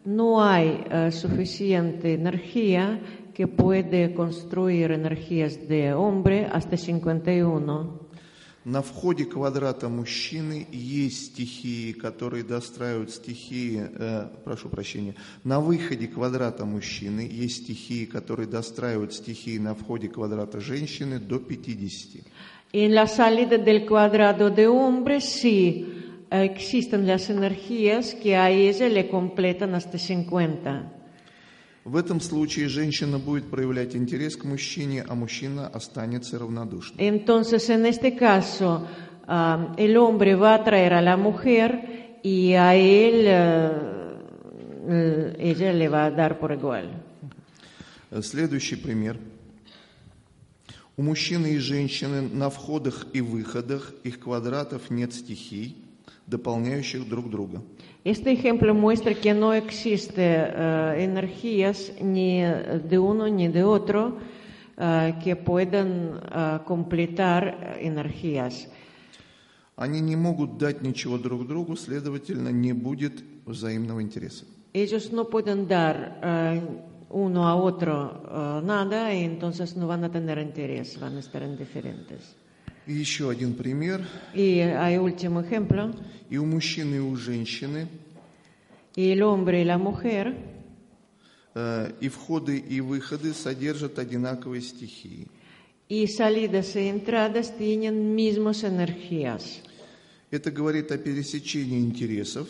no 0.04 0.42
hay 0.42 0.84
eh, 0.90 1.12
suficiente 1.12 2.14
energía 2.14 3.00
que 3.34 3.46
puede 3.46 4.14
construir 4.14 4.90
energías 4.90 5.68
de 5.68 5.92
hombre 5.92 6.48
hasta 6.50 6.76
51. 6.76 8.00
На 8.67 8.81
входе 8.81 9.23
квадрата 9.23 9.87
мужчины 9.87 10.67
есть 10.73 11.27
стихии, 11.27 11.93
которые 11.93 12.43
достраивают 12.43 13.11
стихии, 13.11 13.89
э, 13.97 14.27
прошу 14.43 14.67
прощения, 14.67 15.15
на 15.45 15.61
выходе 15.61 16.05
квадрата 16.07 16.65
мужчины 16.65 17.21
есть 17.31 17.63
стихии, 17.63 18.03
которые 18.03 18.45
достраивают 18.45 19.13
стихии 19.13 19.57
на 19.57 19.73
входе 19.73 20.09
квадрата 20.09 20.59
женщины 20.59 21.17
до 21.17 21.39
50. 21.39 22.25
En 22.73 22.93
la 22.93 23.07
salida 23.07 23.57
del 23.57 23.85
cuadrado 23.85 24.49
de 24.49 24.67
hombre 24.67 25.21
sí 25.21 25.85
eh, 26.29 26.43
existen 26.43 27.07
las 27.07 27.29
energías 27.29 28.15
que 28.15 28.35
a 28.35 28.49
ella 28.49 28.89
le 28.89 29.07
completan 29.07 29.75
hasta 29.75 29.97
50. 29.97 30.96
В 31.87 31.95
этом 31.95 32.19
случае 32.19 32.67
женщина 32.67 33.17
будет 33.17 33.49
проявлять 33.49 33.95
интерес 33.95 34.35
к 34.35 34.43
мужчине, 34.43 35.05
а 35.07 35.15
мужчина 35.15 35.67
останется 35.67 36.37
равнодушным. 36.37 36.99
Entonces, 36.99 37.69
en 37.69 37.85
este 37.85 38.13
caso, 38.13 38.85
ah, 39.25 39.73
el 39.77 39.95
hombre 39.95 40.35
va 40.35 40.55
a 40.55 40.55
atraer 40.55 40.95
a 40.95 41.01
la 41.01 41.15
mujer 41.15 42.19
y 42.23 42.51
a 42.55 42.75
él 42.75 43.23
eh, 44.89 45.35
ella 45.39 45.71
le 45.71 45.87
va 45.87 46.07
a 46.07 46.11
dar 46.11 46.37
por 46.39 46.51
igual. 46.51 46.89
Следующий 48.21 48.75
пример. 48.75 49.17
У 50.97 51.03
мужчины 51.03 51.53
и 51.53 51.57
женщины 51.57 52.21
на 52.21 52.49
входах 52.49 53.07
и 53.13 53.21
выходах 53.21 53.93
их 54.03 54.19
квадратов 54.19 54.89
нет 54.89 55.13
стихий, 55.13 55.77
дополняющих 56.25 57.07
друг 57.07 57.29
друга. 57.29 57.61
Este 58.06 58.32
ejemplo 58.32 58.74
muestra 58.74 59.14
que 59.14 59.32
no 59.32 59.54
existe 59.54 60.22
eh, 60.24 61.04
energías 61.04 61.92
ni 62.00 62.42
de 62.42 62.98
uno 62.98 63.28
ni 63.28 63.46
de 63.48 63.62
otro 63.62 64.18
eh, 64.76 65.14
que 65.22 65.36
puedan 65.36 66.20
eh, 66.20 66.58
completar 66.64 67.76
energías. 67.80 68.68
Они 69.76 70.00
не 70.00 70.16
могут 70.16 70.58
дать 70.58 70.82
ничего 70.82 71.16
друг 71.16 71.46
другу, 71.46 71.76
следовательно, 71.76 72.50
не 72.50 72.72
будет 72.72 73.22
взаимного 73.46 74.02
интереса. 74.02 74.44
Ellos 74.74 75.12
no 75.12 75.28
pueden 75.28 75.66
dar 75.68 76.18
eh, 76.22 76.60
uno 77.10 77.46
a 77.46 77.54
otro 77.56 78.22
eh, 78.28 78.60
nada 78.64 79.14
y 79.14 79.24
entonces 79.24 79.76
no 79.76 79.86
van 79.86 80.04
a 80.04 80.10
tener 80.10 80.38
interés, 80.38 80.98
van 80.98 81.16
a 81.16 81.20
estar 81.20 81.42
indiferentes. 81.42 82.36
И 82.86 82.94
еще 82.94 83.30
один 83.30 83.54
пример. 83.54 84.02
Y 84.34 84.58
hay 84.60 84.98
último 84.98 85.40
ejemplo. 85.40 85.92
И 86.30 86.36
у 86.38 86.44
мужчины, 86.46 86.96
и 86.96 86.98
у 86.98 87.14
женщины 87.14 87.86
Y 88.97 89.11
el 89.11 89.21
hombre 89.21 89.61
y 89.61 89.63
la 89.63 89.77
mujer, 89.77 90.35
э, 91.55 91.91
и 92.01 92.09
входы, 92.09 92.57
и 92.57 92.81
выходы 92.81 93.33
содержат 93.33 93.97
одинаковые 93.99 94.61
стихии. 94.61 95.27
y 95.89 96.07
salidas 96.07 96.75
y 96.75 96.89
entradas 96.89 97.55
tienen 97.57 98.13
mismas 98.13 98.63
energías. 98.63 99.61
Это 100.31 100.51
говорит 100.51 100.91
о 100.91 100.97
пересечении 100.97 101.79
интересов 101.79 102.49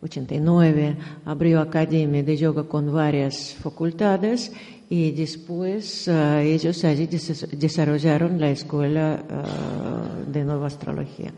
89, 0.04 0.98
abrió 1.26 1.62
academia 1.62 2.22
de 2.22 2.38
yoga 2.38 2.64
con 2.64 2.94
varias 2.94 3.56
facultades 3.56 4.54
y 4.94 5.10
después 5.10 6.08
uh, 6.08 6.38
ellos 6.38 6.84
allí 6.84 7.08
desarrollaron 7.08 8.40
la 8.40 8.52
escuela 8.52 9.26
uh, 9.26 10.32
de 10.32 10.44
nueva 10.44 10.68
astrología. 10.68 11.34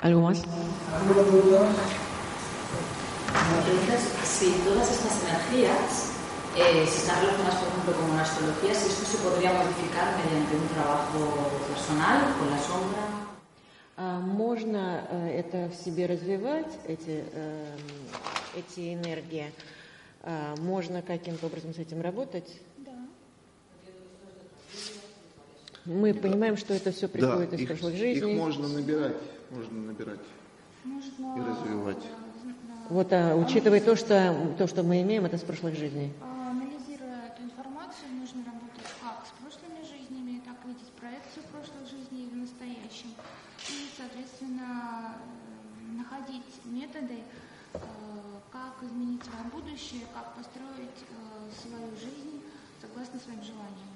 ¿Algo 0.00 0.22
más? 0.22 0.42
¿Alguna 0.42 1.22
duda? 1.22 1.68
Si 4.24 4.50
todas 4.66 4.90
estas 4.90 5.22
energías 5.22 6.10
eh, 6.56 6.84
si 6.84 6.98
están 6.98 7.20
relacionadas, 7.20 7.54
por 7.60 7.68
ejemplo, 7.68 7.92
con 7.94 8.10
una 8.10 8.22
astrología, 8.22 8.74
si 8.74 8.88
esto 8.88 9.04
se 9.06 9.18
podría 9.18 9.52
modificar 9.52 10.18
mediante 10.18 10.56
un 10.56 10.66
trabajo 10.74 11.48
personal, 11.68 12.34
con 12.40 12.50
la 12.50 12.58
sombra. 12.58 13.25
А 13.98 14.20
можно 14.20 15.06
э, 15.10 15.40
это 15.40 15.70
в 15.70 15.74
себе 15.74 16.04
развивать, 16.04 16.70
эти, 16.86 17.24
эм, 17.32 17.78
эти 18.54 18.92
энергии? 18.92 19.50
А 20.22 20.54
Можно 20.58 21.00
каким-то 21.00 21.46
образом 21.46 21.72
с 21.72 21.78
этим 21.78 22.02
работать? 22.02 22.60
Да. 22.78 22.92
Мы 25.86 26.12
понимаем, 26.12 26.58
что 26.58 26.74
это 26.74 26.92
все 26.92 27.08
приходит 27.08 27.54
из 27.54 27.60
их, 27.60 27.68
прошлых 27.68 27.94
их 27.94 27.98
жизней. 27.98 28.34
можно 28.34 28.68
набирать, 28.68 29.16
можно 29.50 29.80
набирать 29.80 30.20
и 30.84 31.40
развивать. 31.40 32.04
Вот, 32.90 33.12
а, 33.12 33.34
учитывая 33.34 33.80
то 33.80 33.96
что, 33.96 34.54
то, 34.58 34.66
что 34.66 34.82
мы 34.82 35.00
имеем, 35.02 35.24
это 35.24 35.38
с 35.38 35.42
прошлых 35.42 35.74
жизней. 35.74 36.12
методы, 46.95 47.19
э, 47.73 47.77
как 48.51 48.81
изменить 48.81 49.21
свое 49.23 49.43
будущее, 49.51 50.01
как 50.13 50.33
построить 50.35 50.99
э, 51.03 51.15
свою 51.61 51.91
жизнь 51.99 52.41
согласно 52.81 53.19
своим 53.19 53.43
желаниям. 53.43 53.87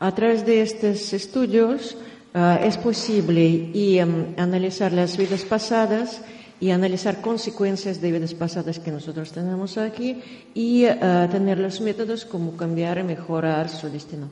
A 0.00 0.10
través 0.12 0.44
de 0.44 0.60
estos 0.62 1.12
estudios 1.12 1.96
ah, 2.34 2.58
es 2.62 2.76
posible 2.76 3.70
y 3.72 3.98
em, 3.98 4.34
analizar 4.36 4.92
las 4.92 5.16
vidas 5.16 5.42
pasadas 5.42 6.20
y 6.60 6.70
analizar 6.70 7.20
consecuencias 7.20 8.00
de 8.00 8.10
vidas 8.10 8.34
pasadas 8.34 8.78
que 8.80 8.90
nosotros 8.90 9.32
tenemos 9.32 9.78
aquí 9.78 10.20
y 10.54 10.84
ah, 10.86 11.28
tener 11.30 11.58
los 11.58 11.80
métodos 11.80 12.24
como 12.24 12.56
cambiar 12.56 12.98
y 12.98 13.04
mejorar 13.04 13.68
su 13.68 13.88
destino. 13.88 14.28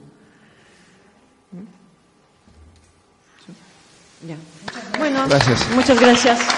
¿Mm? 1.52 1.82
Ya. 4.28 4.36
Bueno, 4.98 5.26
Gracias. 5.28 5.68
muchas 5.74 5.98
gracias. 5.98 6.55